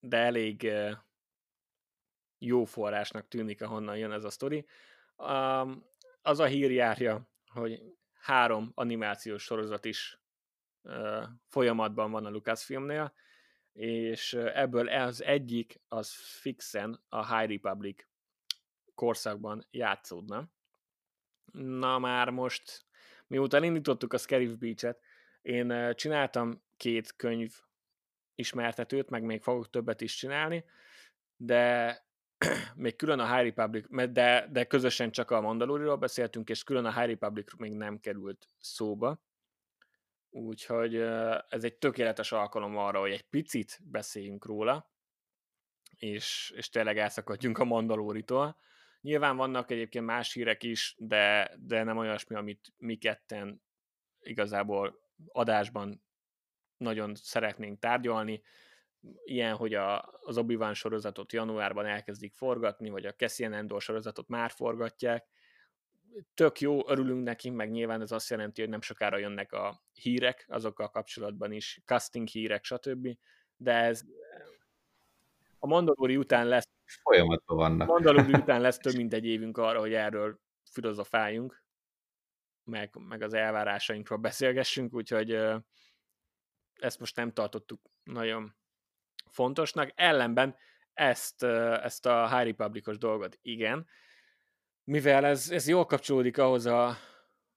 [0.00, 0.72] de elég
[2.38, 4.66] jó forrásnak tűnik, ahonnan jön ez a sztori.
[6.22, 10.20] Az a hír járja, hogy három animációs sorozat is
[10.82, 13.12] uh, folyamatban van a Lucasfilmnél,
[13.72, 18.04] és ebből az egyik az fixen a High Republic
[18.94, 20.48] korszakban játszódna.
[21.52, 22.86] Na már most,
[23.26, 25.00] miután indítottuk a Scarif Beach-et,
[25.42, 27.54] én csináltam két könyv
[28.34, 30.64] ismertetőt, meg még fogok többet is csinálni,
[31.36, 31.98] de
[32.74, 37.00] még külön a High Republic, de, de közösen csak a Mandaloriról beszéltünk, és külön a
[37.00, 39.22] High Republic még nem került szóba.
[40.30, 40.96] Úgyhogy
[41.48, 44.90] ez egy tökéletes alkalom arra, hogy egy picit beszéljünk róla,
[45.96, 48.58] és, és tényleg elszakadjunk a Mandaloritól.
[49.00, 53.62] Nyilván vannak egyébként más hírek is, de, de nem olyasmi, amit mi ketten
[54.20, 55.00] igazából
[55.32, 56.02] adásban
[56.76, 58.42] nagyon szeretnénk tárgyalni
[59.24, 64.50] ilyen, hogy a, az obi sorozatot januárban elkezdik forgatni, vagy a Cassian Endor sorozatot már
[64.50, 65.28] forgatják.
[66.34, 70.46] Tök jó, örülünk neki, meg nyilván ez azt jelenti, hogy nem sokára jönnek a hírek,
[70.48, 73.08] azokkal kapcsolatban is, casting hírek, stb.
[73.56, 74.02] De ez
[75.58, 76.68] a Mandalori után lesz
[77.02, 77.88] folyamatban vannak.
[77.88, 80.40] Mandalori után lesz több mint egy évünk arra, hogy erről
[80.70, 81.64] filozofáljunk,
[82.64, 85.38] meg, meg az elvárásainkról beszélgessünk, úgyhogy
[86.74, 88.54] ezt most nem tartottuk nagyon
[89.30, 90.56] fontosnak, ellenben
[90.92, 91.42] ezt,
[91.82, 93.86] ezt a High Republicos dolgot igen,
[94.84, 96.96] mivel ez, ez jól kapcsolódik ahhoz a,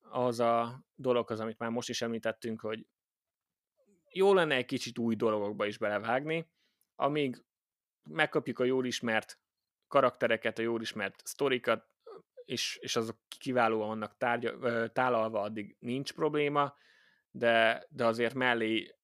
[0.01, 2.85] ahhoz a dologhoz, amit már most is említettünk, hogy
[4.09, 6.49] jó lenne egy kicsit új dologokba is belevágni,
[6.95, 7.43] amíg
[8.03, 9.39] megkapjuk a jól ismert
[9.87, 11.85] karaktereket, a jól ismert sztorikat,
[12.45, 16.75] és, és azok kiválóan vannak tárgya, tálalva, addig nincs probléma,
[17.31, 18.95] de, de azért mellé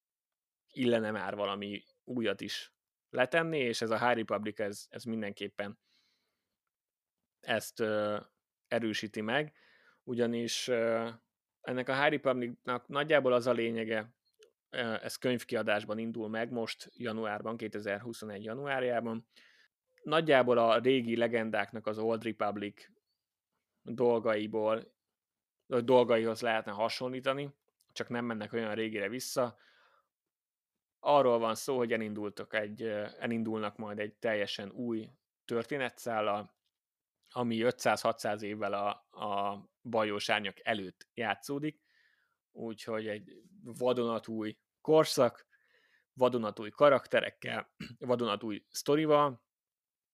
[0.72, 2.74] illene már valami újat is
[3.10, 5.80] letenni, és ez a High Republic, ez, ez mindenképpen
[7.39, 8.18] ezt ö,
[8.68, 9.53] erősíti meg,
[10.03, 11.10] ugyanis ö,
[11.62, 14.14] ennek a High Republicnak nagyjából az a lényege,
[15.01, 19.28] ez könyvkiadásban indul meg most januárban, 2021 januárjában,
[20.03, 22.88] nagyjából a régi legendáknak az Old Republic
[23.82, 24.93] dolgaiból,
[25.68, 27.53] dolgaihoz lehetne hasonlítani,
[27.91, 29.57] csak nem mennek olyan régire vissza.
[31.00, 32.82] Arról van szó, hogy elindultak egy,
[33.20, 35.10] elindulnak majd egy teljesen új
[35.45, 36.56] történetszállal,
[37.30, 38.89] ami 500-600 évvel a,
[39.26, 41.82] a bajós árnyak előtt játszódik,
[42.52, 45.47] úgyhogy egy vadonatúj korszak,
[46.14, 49.43] vadonatúj karakterekkel, vadonatúj sztorival.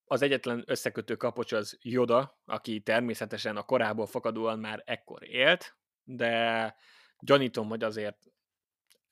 [0.07, 6.75] Az egyetlen összekötő kapocs az Yoda, aki természetesen a korából fakadóan már ekkor élt, de
[7.19, 8.17] gyanítom, hogy azért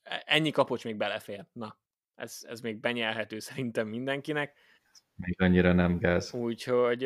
[0.04, 1.46] ennyi kapocs még belefér.
[1.52, 1.78] Na,
[2.16, 4.58] ez, ez még benyelhető szerintem mindenkinek.
[5.16, 6.34] Még annyira nem gáz.
[6.34, 7.04] Úgyhogy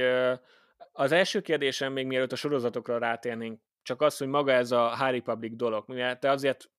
[0.92, 5.22] az első kérdésem, még mielőtt a sorozatokra rátérnénk, csak az, hogy maga ez a Harry
[5.22, 6.72] Public dolog, mivel te azért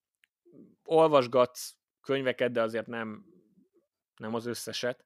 [0.84, 3.24] olvasgatsz könyveket, de azért nem,
[4.16, 5.04] nem az összeset.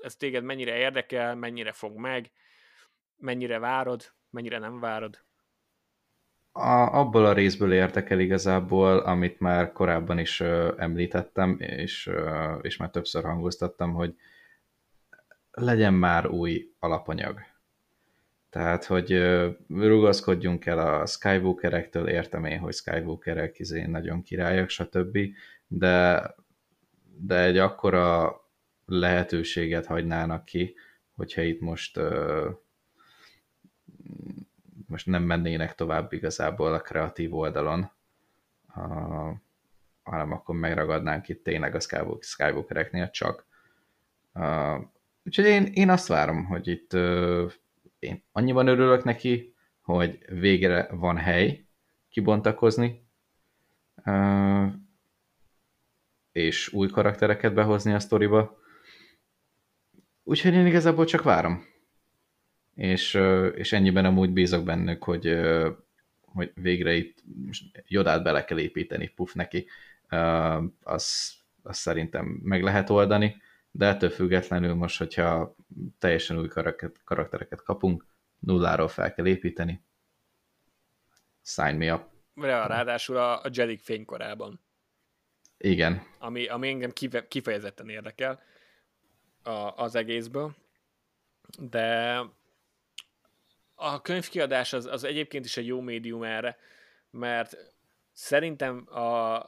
[0.00, 2.30] Ez téged mennyire érdekel, mennyire fog meg,
[3.16, 5.24] mennyire várod, mennyire nem várod?
[6.56, 12.76] A, abból a részből érdekel igazából, amit már korábban is ö, említettem, és, ö, és
[12.76, 14.14] már többször hangoztattam, hogy
[15.50, 17.40] legyen már új alapanyag.
[18.50, 25.18] Tehát, hogy ö, rugaszkodjunk el a Skywalkerektől, értem én, hogy Skywalkerek izé nagyon királyok, stb.,
[25.66, 26.34] de,
[27.18, 28.36] de egy akkora
[28.86, 30.74] lehetőséget hagynának ki,
[31.16, 32.50] hogyha itt most ö,
[34.94, 37.90] most nem mennének tovább igazából a kreatív oldalon,
[38.66, 38.80] a,
[40.02, 41.80] hanem akkor megragadnánk itt tényleg a
[42.20, 43.46] Skywalkereknél csak.
[44.32, 44.74] A,
[45.24, 47.46] úgyhogy én, én azt várom, hogy itt ö,
[47.98, 51.64] én annyiban örülök neki, hogy végre van hely
[52.08, 53.06] kibontakozni,
[54.04, 54.66] ö,
[56.32, 58.58] és új karaktereket behozni a sztoriba.
[60.22, 61.73] Úgyhogy én igazából csak várom
[62.74, 63.14] és,
[63.54, 65.40] és ennyiben amúgy bízok bennük, hogy,
[66.20, 67.22] hogy végre itt
[67.86, 69.66] Jodát bele kell építeni, puf neki,
[70.82, 75.56] azt, azt szerintem meg lehet oldani, de ettől függetlenül most, hogyha
[75.98, 76.48] teljesen új
[77.04, 78.06] karaktereket kapunk,
[78.38, 79.82] nulláról fel kell építeni,
[81.42, 82.12] sign me up.
[82.34, 84.60] Ráadásul a, a Jedik fénykorában.
[85.58, 86.02] Igen.
[86.18, 86.92] Ami, ami engem
[87.28, 88.42] kifejezetten érdekel
[89.42, 90.54] a, az egészből,
[91.58, 92.18] de
[93.74, 96.56] a könyvkiadás az, az egyébként is egy jó médium erre,
[97.10, 97.56] mert
[98.12, 99.46] szerintem a, a,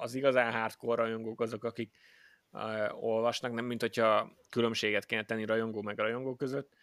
[0.00, 1.94] az igazán hardcore rajongók azok, akik
[2.50, 6.74] uh, olvasnak, nem mint hogyha különbséget kéne tenni rajongó meg rajongó között,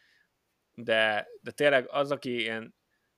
[0.73, 2.75] de, de tényleg az, aki ilyen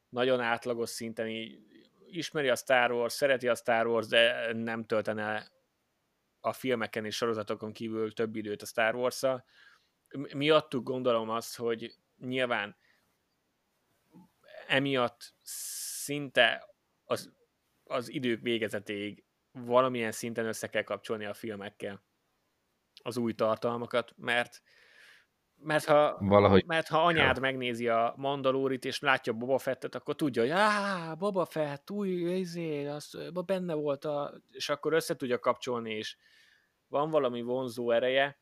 [0.09, 1.59] nagyon átlagos szinten így
[2.05, 5.51] ismeri a Star Wars, szereti a Star Wars, de nem töltene
[6.39, 9.45] a filmeken és sorozatokon kívül több időt a Star Wars-szal,
[10.33, 12.75] miattuk gondolom azt, hogy nyilván
[14.67, 17.31] emiatt szinte az,
[17.83, 22.03] az idők végezetéig valamilyen szinten össze kell kapcsolni a filmekkel
[23.03, 24.61] az új tartalmakat, mert
[25.63, 27.41] mert ha, Valahogy mert ha anyád kell.
[27.41, 32.85] megnézi a Mandalórit, és látja Boba Fettet, akkor tudja, hogy Á, Boba Fett, új, izé,
[32.85, 34.33] az benne volt, a...
[34.51, 36.17] és akkor össze tudja kapcsolni, és
[36.87, 38.39] van valami vonzó ereje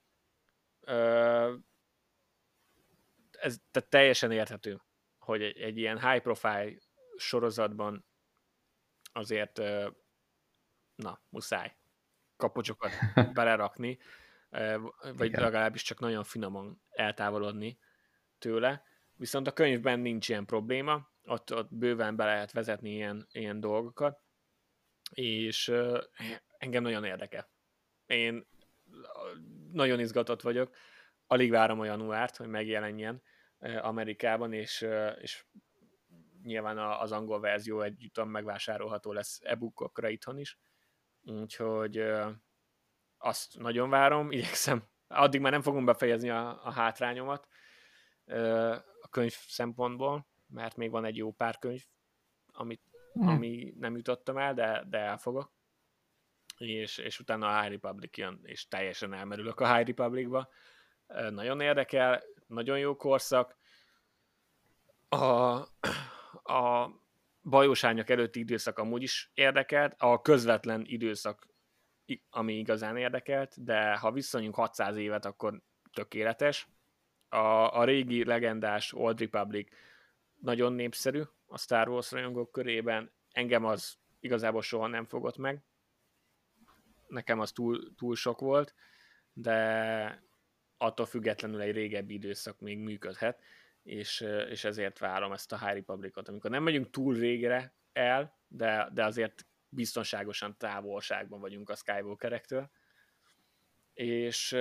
[3.31, 4.81] ez tehát teljesen érthető,
[5.19, 6.71] hogy egy, egy ilyen high profile
[7.17, 8.05] sorozatban
[9.11, 9.61] azért
[10.95, 11.77] na, muszáj
[12.37, 12.91] kapocsokat
[13.33, 13.97] belerakni,
[15.15, 15.41] vagy Igen.
[15.41, 17.79] legalábbis csak nagyon finoman eltávolodni
[18.37, 18.83] tőle.
[19.13, 24.21] Viszont a könyvben nincs ilyen probléma, ott, ott bőven be lehet vezetni ilyen, ilyen dolgokat,
[25.11, 25.71] és
[26.57, 27.49] engem nagyon érdekel.
[28.05, 28.47] Én
[29.71, 30.75] nagyon izgatott vagyok,
[31.27, 33.21] alig várom a januárt, hogy megjelenjen
[33.81, 34.87] Amerikában, és,
[35.21, 35.45] és
[36.43, 40.59] nyilván az angol verzió együtt megvásárolható lesz e-bookokra itthon is.
[41.21, 42.03] Úgyhogy
[43.17, 44.83] azt nagyon várom, igyekszem.
[45.07, 47.47] Addig már nem fogom befejezni a, a hátrányomat
[49.01, 51.83] a könyv szempontból, mert még van egy jó pár könyv,
[52.51, 52.81] amit,
[53.13, 53.27] hmm.
[53.27, 55.51] ami nem jutottam el, de, de elfogok.
[56.59, 60.49] És, és utána a High Republic jön, és teljesen elmerülök a High Republicba
[61.29, 63.57] nagyon érdekel, nagyon jó korszak.
[65.09, 65.23] A,
[66.53, 66.89] a
[67.41, 71.47] bajósányok előtti időszak amúgy is érdekelt, a közvetlen időszak,
[72.29, 75.61] ami igazán érdekelt, de ha viszonyunk 600 évet, akkor
[75.93, 76.67] tökéletes.
[77.29, 77.37] A,
[77.77, 79.69] a régi legendás Old Republic
[80.35, 85.63] nagyon népszerű a Star Wars rajongók körében, engem az igazából soha nem fogott meg.
[87.09, 88.73] Nekem az túl, túl sok volt
[89.41, 90.23] de
[90.77, 93.41] attól függetlenül egy régebbi időszak még működhet,
[93.83, 98.89] és, és ezért várom ezt a High Republicot, amikor nem megyünk túl régre el, de,
[98.93, 102.69] de azért biztonságosan távolságban vagyunk a Skywalkerektől.
[103.93, 104.51] És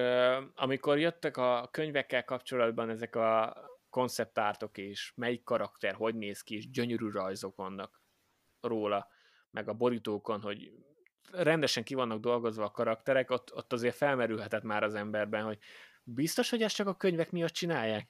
[0.54, 3.56] amikor jöttek a könyvekkel kapcsolatban ezek a
[3.90, 8.00] konceptártok és melyik karakter hogy néz ki, és gyönyörű rajzok vannak
[8.60, 9.08] róla,
[9.50, 10.72] meg a borítókon, hogy
[11.32, 15.58] rendesen ki vannak dolgozva a karakterek, ott, ott azért felmerülhetett már az emberben, hogy
[16.04, 18.08] biztos, hogy ezt csak a könyvek miatt csinálják?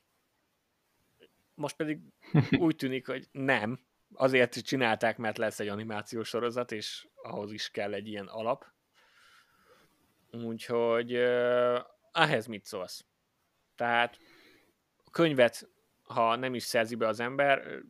[1.55, 2.01] Most pedig
[2.67, 3.81] úgy tűnik, hogy nem.
[4.15, 8.67] Azért csinálták, mert lesz egy animációs sorozat, és ahhoz is kell egy ilyen alap.
[10.31, 11.79] Úgyhogy uh,
[12.13, 13.05] ehhez mit szólsz?
[13.75, 14.19] Tehát
[15.05, 15.69] a könyvet,
[16.03, 17.83] ha nem is szerzi be az ember,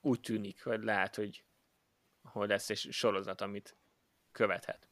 [0.00, 1.44] úgy tűnik, hogy lehet, hogy,
[2.22, 3.76] hogy lesz egy sorozat, amit
[4.32, 4.88] követhet.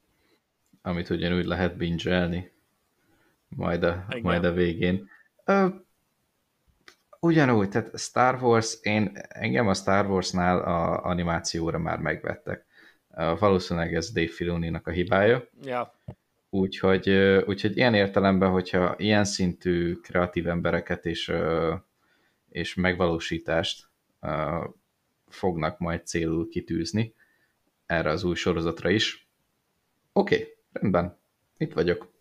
[0.82, 2.47] Amit ugyanúgy lehet binge
[3.49, 5.11] majd a, majd a végén.
[5.45, 5.68] Ö,
[7.20, 12.66] ugyanúgy, tehát Star Wars, én, engem a Star Wars-nál a animációra már megvettek.
[13.39, 15.49] Valószínűleg ez Dave filoni a hibája.
[15.62, 15.95] Ja.
[16.51, 17.09] Úgyhogy,
[17.47, 21.32] úgyhogy ilyen értelemben, hogyha ilyen szintű kreatív embereket és,
[22.49, 23.89] és megvalósítást
[25.28, 27.14] fognak majd célul kitűzni
[27.86, 29.27] erre az új sorozatra is,
[30.18, 31.18] oké, okay, rendben,
[31.56, 32.12] itt vagyok.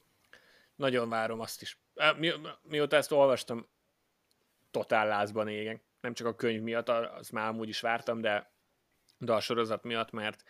[0.76, 1.80] Nagyon várom azt is.
[2.18, 2.32] Mi,
[2.62, 3.68] mióta ezt olvastam,
[4.72, 5.84] totál lázban égek.
[6.02, 8.52] Nem csak a könyv miatt, az már amúgy is vártam, de,
[9.18, 10.44] de a sorozat miatt, mert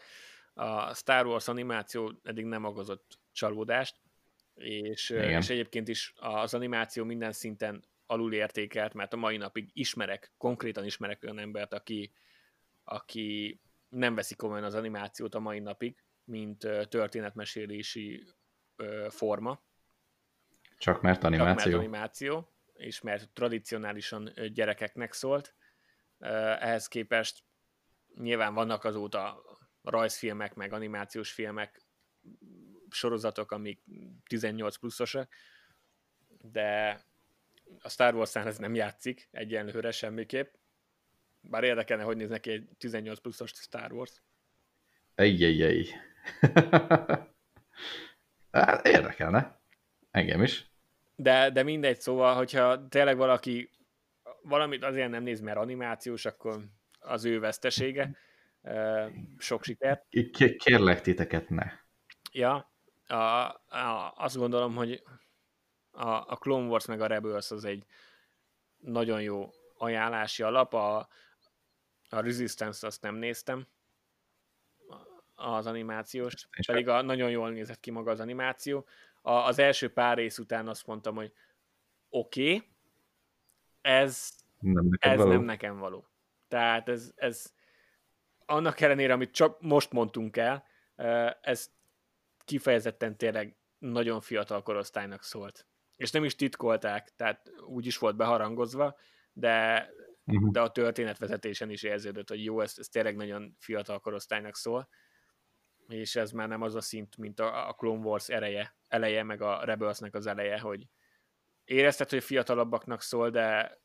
[0.53, 3.95] a Star Wars animáció eddig nem okozott csalódást,
[4.55, 10.85] és, és egyébként is az animáció minden szinten alulértékelt, mert a mai napig ismerek, konkrétan
[10.85, 12.11] ismerek olyan embert, aki,
[12.83, 15.95] aki nem veszi komolyan az animációt a mai napig,
[16.27, 16.57] mint
[16.89, 18.27] történetmesélési
[19.09, 19.65] forma.
[20.77, 21.55] Csak mert animáció.
[21.55, 25.55] Csak mert animáció, és mert tradicionálisan gyerekeknek szólt.
[26.59, 27.43] Ehhez képest
[28.15, 29.43] nyilván vannak azóta
[29.83, 31.81] rajzfilmek, meg animációs filmek,
[32.89, 33.83] sorozatok, amik
[34.27, 35.33] 18 pluszosak,
[36.27, 37.01] de
[37.79, 40.53] a Star wars ez nem játszik egyenlőre semmiképp.
[41.41, 44.21] Bár érdekelne, hogy néz neki egy 18 pluszos Star Wars.
[45.15, 45.89] Ejjjjjj.
[48.51, 49.59] hát érdekelne.
[50.11, 50.71] Engem is.
[51.15, 53.71] De, de mindegy, szóval, hogyha tényleg valaki
[54.41, 56.63] valamit azért nem néz, mert animációs, akkor
[56.99, 58.15] az ő vesztesége.
[59.37, 60.05] Sok sikert.
[60.57, 61.71] Kérlek titeket ne.
[62.31, 62.71] Ja,
[63.07, 65.03] a, a, azt gondolom, hogy
[65.91, 67.85] a, a Clone Wars meg a Rebels az egy
[68.77, 70.73] nagyon jó ajánlási alap.
[70.73, 70.97] A,
[72.09, 73.67] a Resistance azt nem néztem,
[75.39, 78.85] az animációs, pedig a, nagyon jól nézett ki maga az animáció.
[79.21, 81.33] A, az első pár rész után azt mondtam, hogy
[82.09, 82.67] oké, okay,
[83.81, 84.29] ez,
[84.59, 85.29] nem ez való.
[85.29, 86.07] nem nekem való.
[86.47, 87.53] Tehát ez, ez
[88.45, 90.65] annak ellenére, amit csak most mondtunk el,
[91.41, 91.71] ez
[92.45, 95.67] kifejezetten tényleg nagyon fiatal korosztálynak szólt.
[95.95, 98.97] És nem is titkolták, tehát úgy is volt beharangozva,
[99.33, 99.89] de,
[100.25, 100.51] uh-huh.
[100.51, 104.87] de a történetvezetésen is érződött, hogy jó, ez, ez tényleg nagyon fiatal korosztálynak szól,
[105.87, 109.41] és ez már nem az a szint, mint a, a Clone Wars ereje, eleje, meg
[109.41, 110.87] a Rebelsnek az eleje, hogy
[111.65, 113.77] érezted, hogy fiatalabbaknak szól, de,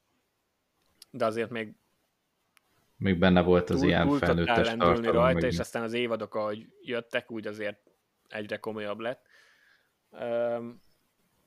[1.10, 1.74] de azért még
[2.96, 5.02] még benne volt az túl, ilyen felnőttes tartalom.
[5.04, 5.52] rajta, meg...
[5.52, 7.78] és aztán az évadok, ahogy jöttek, úgy azért
[8.28, 9.26] egyre komolyabb lett.
[10.10, 10.82] Um,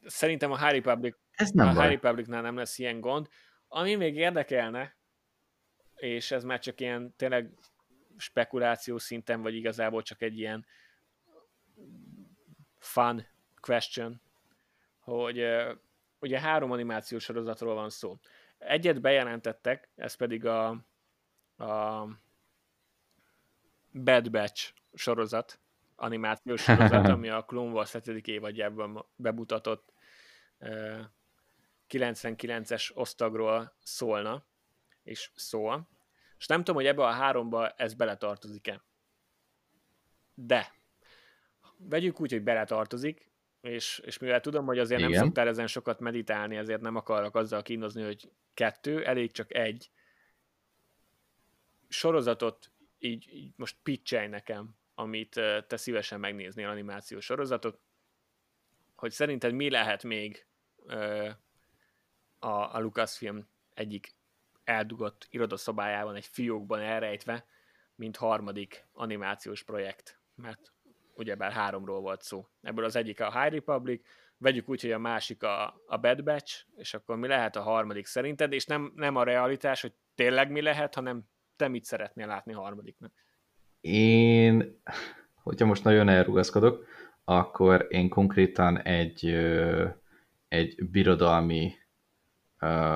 [0.06, 3.28] szerintem a High Republic, ez nem a High Republicnál nem lesz ilyen gond.
[3.68, 4.96] Ami még érdekelne,
[5.96, 7.54] és ez már csak ilyen tényleg
[8.18, 10.66] spekuláció szinten, vagy igazából csak egy ilyen
[12.78, 13.26] fun
[13.60, 14.22] question,
[15.00, 15.46] hogy
[16.20, 18.18] ugye három animációs sorozatról van szó.
[18.58, 20.68] Egyet bejelentettek, ez pedig a,
[21.58, 22.08] a
[23.92, 25.60] Bad Batch sorozat,
[25.96, 28.28] animációs sorozat, ami a Clone Wars 7.
[28.28, 29.94] évadjában bemutatott
[31.90, 34.46] 99-es osztagról szólna,
[35.04, 35.88] és szól.
[36.38, 38.84] És nem tudom, hogy ebbe a háromba ez beletartozik-e.
[40.34, 40.74] De
[41.78, 43.32] vegyük úgy, hogy beletartozik,
[43.62, 45.12] és, és mivel tudom, hogy azért Igen.
[45.12, 49.92] nem szoktál ezen sokat meditálni, ezért nem akarok azzal kínozni, hogy kettő, elég csak egy
[51.88, 55.34] sorozatot így, így most pitchelj nekem, amit
[55.68, 57.80] te szívesen megnéznél animációs sorozatot,
[58.96, 60.48] hogy szerinted mi lehet még
[62.40, 64.16] a, a Lucasfilm egyik
[64.66, 67.46] eldugott irodaszobájában, egy fiókban elrejtve,
[67.96, 70.74] mint harmadik animációs projekt, mert
[71.14, 72.48] ugyebár háromról volt szó.
[72.62, 74.06] Ebből az egyik a High Republic,
[74.38, 78.06] vegyük úgy, hogy a másik a, a Bad Batch, és akkor mi lehet a harmadik
[78.06, 81.24] szerinted, és nem, nem a realitás, hogy tényleg mi lehet, hanem
[81.56, 83.12] te mit szeretnél látni a harmadiknak?
[83.82, 84.82] Én,
[85.44, 86.86] hogyha most nagyon elrugaszkodok,
[87.24, 89.26] akkor én konkrétan egy,
[90.48, 91.74] egy birodalmi,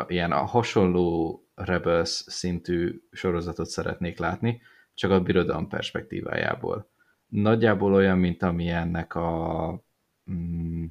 [0.08, 4.62] ilyen a hasonló Rebels szintű sorozatot szeretnék látni,
[4.94, 6.90] csak a birodalom perspektívájából.
[7.28, 9.84] Nagyjából olyan, mint ami ennek a
[10.32, 10.86] mm,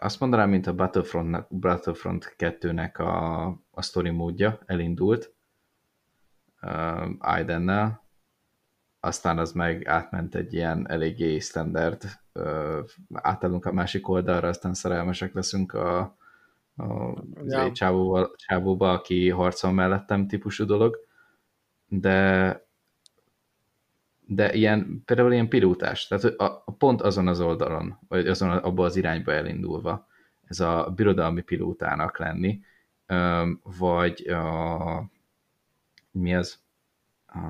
[0.00, 5.34] azt mondanám, mint a Battlefront, Battlefront 2-nek a, a story módja elindult
[6.62, 8.06] uh, Aidennel,
[9.00, 12.78] aztán az meg átment egy ilyen eléggé standard, uh,
[13.12, 16.16] átállunk a másik oldalra, aztán szerelmesek leszünk a,
[16.78, 17.72] a ja.
[17.72, 20.98] csávóval, csávóba, aki harcol mellettem típusú dolog,
[21.88, 22.66] de
[24.30, 28.84] de ilyen, például ilyen pilótás, tehát a, a pont azon az oldalon, vagy azon abba
[28.84, 30.06] az irányba elindulva,
[30.44, 32.60] ez a birodalmi pilótának lenni,
[33.78, 35.10] vagy a,
[36.10, 36.58] mi az?
[37.26, 37.40] A,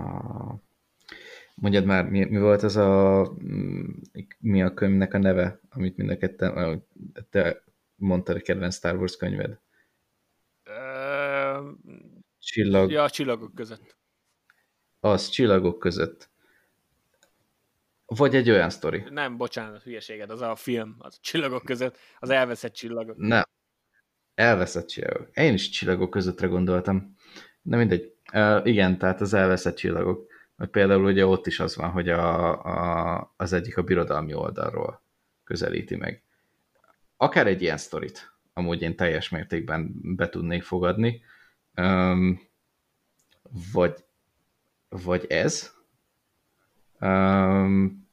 [1.54, 3.32] mondjad már, mi, mi volt az a,
[4.38, 6.82] mi a könyvnek a neve, amit mind a ketten,
[7.30, 7.62] te
[7.98, 9.58] mondtad a kedvenc Star Wars könyved?
[12.38, 12.90] Csillag...
[12.90, 13.96] Ja, a csillagok között.
[15.00, 16.30] Az, csillagok között.
[18.06, 19.04] Vagy egy olyan sztori.
[19.10, 23.16] Nem, bocsánat, hülyeséged, az a film, az a csillagok között, az elveszett csillagok.
[23.16, 23.42] Nem,
[24.34, 25.28] elveszett csillagok.
[25.36, 27.16] Én is csillagok közöttre gondoltam.
[27.62, 28.16] De mindegy.
[28.32, 30.26] Uh, igen, tehát az elveszett csillagok.
[30.56, 35.02] Mert például ugye ott is az van, hogy a, a, az egyik a birodalmi oldalról
[35.44, 36.22] közelíti meg.
[37.20, 41.22] Akár egy ilyen sztorit, amúgy én teljes mértékben be tudnék fogadni,
[41.76, 42.40] um,
[43.72, 44.04] vagy,
[44.88, 45.76] vagy ez,
[47.00, 48.06] Um,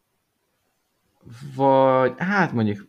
[1.55, 2.87] vagy, hát mondjuk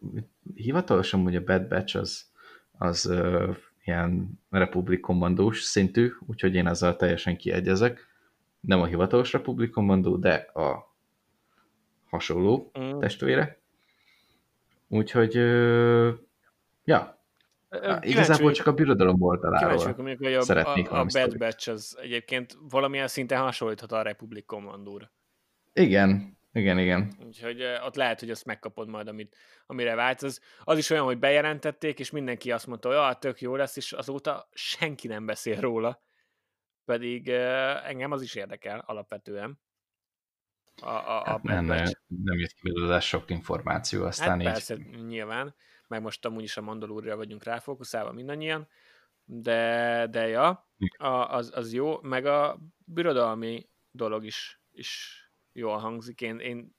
[0.55, 2.31] hivatalosan hogy a Bad Batch az,
[2.79, 8.07] az uh, ilyen Republic kommandós szintű, úgyhogy én azzal teljesen kiegyezek.
[8.61, 10.95] Nem a hivatalos Republic kommandó, de a
[12.09, 12.99] hasonló mm.
[12.99, 13.61] testvére.
[14.89, 16.15] Úgyhogy, uh,
[16.85, 17.17] ja,
[17.81, 21.97] Kíváncsi Igazából csak a birodalom oldaláról vagyok, hogy a, szeretnék a, a Bad Batch az
[22.01, 25.13] egyébként valamilyen szinten hasonlíthat a Republic kommandóra.
[25.73, 27.13] Igen, igen, igen.
[27.27, 30.23] Úgyhogy ott lehet, hogy azt megkapod majd, amit, amire vágysz.
[30.23, 33.77] Az, az is olyan, hogy bejelentették, és mindenki azt mondta, hogy ah, tök jó lesz,
[33.77, 36.03] és azóta senki nem beszél róla.
[36.85, 37.29] Pedig
[37.85, 39.61] engem az is érdekel alapvetően.
[40.83, 44.45] A, a, a hát nem, nem, nem jött ki belőle sok információ, aztán hát így...
[44.45, 45.55] persze, nyilván,
[45.89, 48.69] meg most amúgy is a Mandalúrra vagyunk ráfókuszálva mindannyian,
[49.25, 50.69] de, de ja,
[50.99, 55.21] a, az, az jó, meg a birodalmi dolog is, is
[55.53, 56.21] jól hangzik.
[56.21, 56.75] Én, én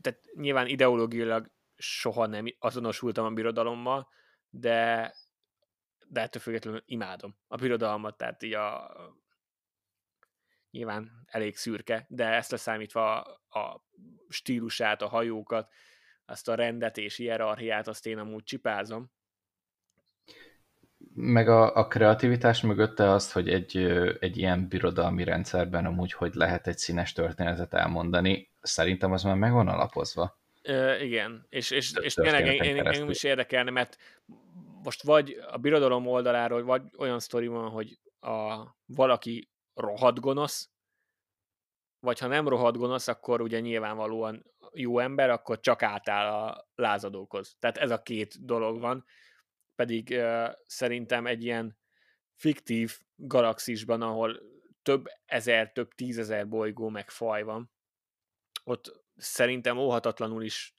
[0.00, 4.08] tehát nyilván ideológiailag soha nem azonosultam a birodalommal,
[4.50, 5.14] de,
[6.08, 8.90] de ettől függetlenül imádom a birodalmat, tehát így a,
[10.70, 13.84] nyilván elég szürke, de ezt leszámítva a, a
[14.28, 15.72] stílusát, a hajókat,
[16.24, 19.10] azt a rendet és hierarchiát, azt én amúgy csipázom,
[21.14, 23.76] meg a, a kreativitás mögötte azt, hogy egy,
[24.20, 29.52] egy ilyen birodalmi rendszerben amúgy hogy lehet egy színes történetet elmondani, szerintem az már meg
[29.52, 30.38] van alapozva.
[30.62, 33.96] Ö, igen, és, és, és tényleg én, én, én is érdekelne, mert
[34.82, 39.49] most vagy a birodalom oldaláról, vagy olyan sztori van, hogy a, valaki
[39.80, 40.70] rohadt gonosz,
[42.00, 47.56] vagy ha nem rohadt gonosz, akkor ugye nyilvánvalóan jó ember, akkor csak átáll a lázadókhoz.
[47.58, 49.04] Tehát ez a két dolog van,
[49.74, 51.78] pedig uh, szerintem egy ilyen
[52.34, 54.40] fiktív galaxisban, ahol
[54.82, 57.70] több ezer, több tízezer bolygó meg faj van,
[58.64, 60.76] ott szerintem óhatatlanul is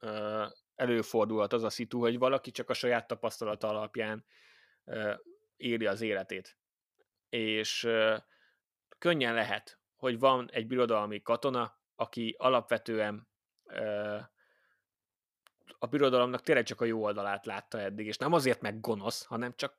[0.00, 4.24] uh, előfordulhat az a szitu, hogy valaki csak a saját tapasztalata alapján
[4.84, 5.14] uh,
[5.56, 6.58] éli az életét.
[7.34, 7.88] És
[8.98, 13.28] könnyen lehet, hogy van egy birodalmi katona, aki alapvetően
[15.78, 19.54] a birodalomnak tényleg csak a jó oldalát látta eddig, és nem azért meg gonosz, hanem
[19.56, 19.78] csak,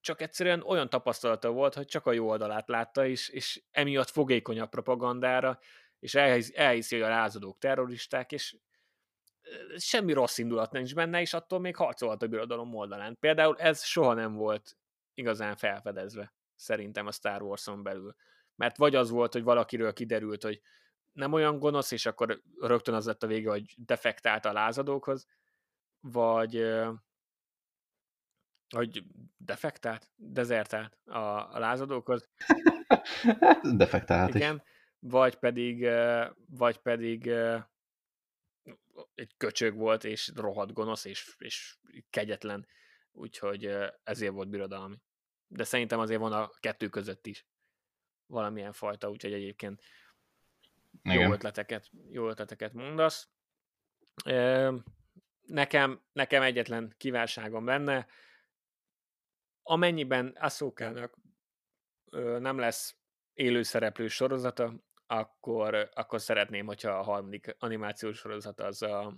[0.00, 4.60] csak egyszerűen olyan tapasztalata volt, hogy csak a jó oldalát látta, és, és emiatt fogékony
[4.60, 5.58] a propagandára,
[5.98, 8.56] és elhisz, elhiszi, hogy a lázadók terroristák, és
[9.76, 13.16] semmi rossz indulat nincs benne, és attól még harcolhat a birodalom oldalán.
[13.20, 14.76] Például ez soha nem volt
[15.14, 18.14] igazán felfedezve, szerintem a Star Wars-on belül.
[18.54, 20.60] Mert vagy az volt, hogy valakiről kiderült, hogy
[21.12, 25.26] nem olyan gonosz, és akkor rögtön az lett a vége, hogy defektált a lázadókhoz,
[26.00, 26.64] vagy
[28.74, 29.04] hogy
[29.36, 31.18] defektált, dezertált a,
[31.54, 32.28] a lázadókhoz.
[33.76, 34.62] defektált Igen, is.
[34.98, 35.88] vagy pedig,
[36.46, 37.26] vagy pedig
[39.14, 41.76] egy köcsög volt, és rohadt gonosz, és, és
[42.10, 42.66] kegyetlen,
[43.12, 44.96] úgyhogy ezért volt birodalmi.
[45.48, 47.46] De szerintem azért van a kettő között is
[48.26, 49.82] valamilyen fajta, úgyhogy egyébként
[51.02, 51.20] Igen.
[51.20, 53.28] jó ötleteket, jó ötleteket mondasz.
[55.46, 58.06] Nekem, nekem egyetlen kívánságom lenne,
[59.62, 61.16] amennyiben Aszókának
[62.38, 62.96] nem lesz
[63.34, 64.74] élőszereplő sorozata,
[65.06, 69.14] akkor, akkor szeretném, hogyha a harmadik animációs sorozat az a,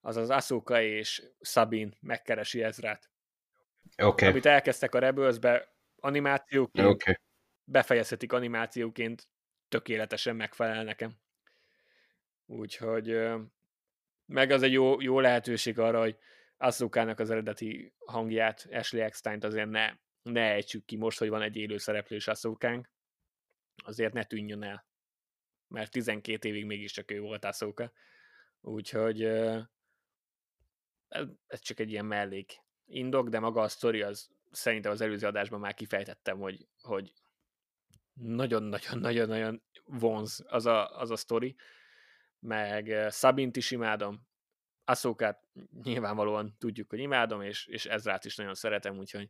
[0.00, 3.09] az, az Asuka és Sabin megkeresi Ezrát.
[3.96, 4.28] Okay.
[4.28, 7.14] Amit elkezdtek a Rebelsbe animációként, okay.
[7.64, 9.28] befejezhetik animációként,
[9.68, 11.16] tökéletesen megfelel nekem.
[12.46, 13.18] Úgyhogy
[14.26, 16.18] meg az egy jó, jó lehetőség arra, hogy
[16.56, 21.56] Asukának az eredeti hangját, Ashley Eckstein-t azért ne, ne ejtsük ki most, hogy van egy
[21.56, 22.90] élő szereplős Asukánk,
[23.84, 24.86] azért ne tűnjön el.
[25.68, 27.92] Mert 12 évig mégiscsak ő volt Asuka.
[28.60, 29.22] Úgyhogy
[31.46, 32.60] ez csak egy ilyen mellék
[32.90, 37.12] indok, de maga a sztori az szerintem az előző adásban már kifejtettem, hogy, hogy
[38.12, 41.56] nagyon-nagyon-nagyon-nagyon vonz az a, az a sztori,
[42.38, 44.28] meg Szabint is imádom,
[44.84, 45.42] Aszókát
[45.82, 49.28] nyilvánvalóan tudjuk, hogy imádom, és, és Ezrát is nagyon szeretem, úgyhogy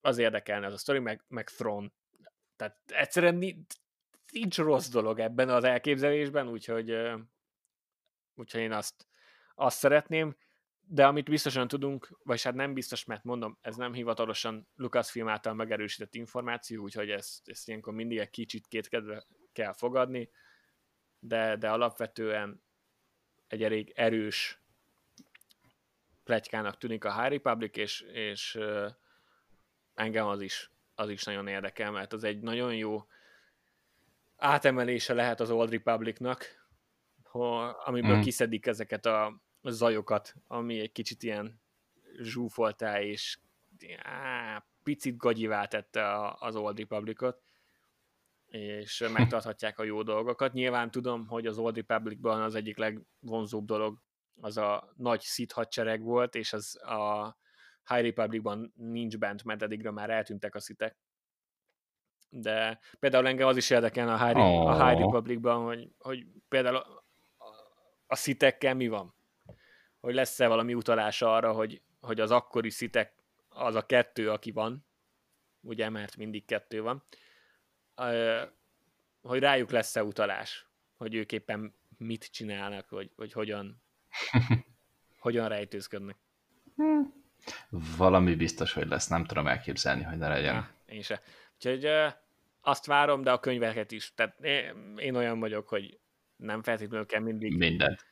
[0.00, 1.92] az érdekelne az a sztori, meg, meg Thron.
[2.56, 3.66] Tehát egyszerűen
[4.32, 6.96] nincs rossz dolog ebben az elképzelésben, úgyhogy,
[8.34, 9.06] úgyhogy én azt,
[9.54, 10.36] azt szeretném,
[10.92, 15.54] de amit biztosan tudunk, vagy hát nem biztos, mert mondom, ez nem hivatalosan Lucasfilm által
[15.54, 20.30] megerősített információ, úgyhogy ezt, ezt ilyenkor mindig egy kicsit kétkedve kell fogadni,
[21.18, 22.62] de, de alapvetően
[23.46, 24.62] egy elég erős
[26.24, 28.58] pletykának tűnik a High Republic, és, és
[29.94, 33.06] engem az is, az is nagyon érdekel, mert az egy nagyon jó
[34.36, 36.68] átemelése lehet az Old Republicnak,
[37.84, 38.20] amiből mm.
[38.20, 41.60] kiszedik ezeket a zajokat, ami egy kicsit ilyen
[42.22, 43.38] zsúfoltá és
[44.02, 47.42] á, picit gagyivá tette az Old Republicot,
[48.46, 50.52] és megtarthatják a jó dolgokat.
[50.52, 53.98] Nyilván tudom, hogy az Old Republicban az egyik legvonzóbb dolog
[54.40, 57.36] az a nagy szit hadsereg volt, és az a
[57.84, 60.96] High Republicban nincs bent, mert eddigre már eltűntek a szitek.
[62.28, 64.68] De például engem az is érdekel a High, oh.
[64.68, 67.04] a High Republicban, hogy, hogy például a,
[68.06, 69.14] a szitekkel mi van?
[70.00, 73.12] Hogy lesz-e valami utalás arra, hogy, hogy az akkori szitek
[73.48, 74.86] az a kettő, aki van,
[75.60, 77.02] ugye, mert mindig kettő van,
[79.22, 83.82] hogy rájuk lesz-e utalás, hogy ők éppen mit csinálnak, hogy, hogy hogyan,
[85.18, 86.16] hogyan rejtőzködnek.
[87.96, 90.54] Valami biztos, hogy lesz, nem tudom elképzelni, hogy ne legyen.
[90.54, 91.22] Ja, én se.
[91.54, 91.88] Úgyhogy
[92.60, 94.14] azt várom, de a könyveket is.
[94.14, 95.98] Tehát én, én olyan vagyok, hogy
[96.36, 98.06] nem feltétlenül kell mindig Mindent.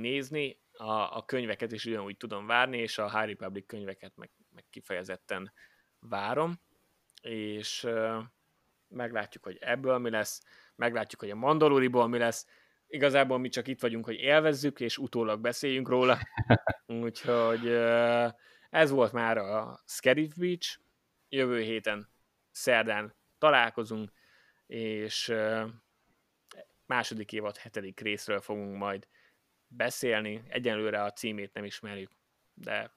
[0.00, 4.64] nézni, a, a könyveket is ugyanúgy tudom várni, és a High Republic könyveket meg, meg
[4.70, 5.52] kifejezetten
[5.98, 6.60] várom,
[7.22, 7.86] és
[8.88, 10.42] meglátjuk, hogy ebből mi lesz,
[10.74, 12.46] meglátjuk, hogy a Mandaloriból mi lesz.
[12.86, 16.18] Igazából mi csak itt vagyunk, hogy élvezzük, és utólag beszéljünk róla.
[16.86, 17.68] Úgyhogy
[18.70, 20.78] ez volt már a Scarif Beach.
[21.28, 22.08] Jövő héten
[22.50, 24.12] szerdán találkozunk,
[24.66, 25.34] és
[26.86, 29.08] második évad hetedik részről fogunk majd
[29.70, 30.42] beszélni.
[30.48, 32.10] Egyenlőre a címét nem ismerjük,
[32.54, 32.92] de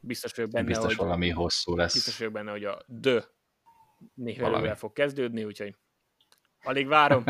[0.00, 1.92] biztos vagyok benne, biztos hogy valami hosszú lesz.
[1.92, 3.24] Biztos vagyok benne, hogy a The
[4.14, 5.74] névelővel fog kezdődni, úgyhogy
[6.62, 7.24] alig várom,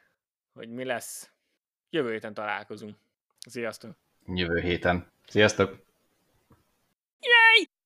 [0.58, 1.30] hogy mi lesz.
[1.90, 2.96] Jövő héten találkozunk.
[3.48, 3.96] Sziasztok!
[4.26, 5.10] Jövő héten.
[5.26, 5.84] Sziasztok!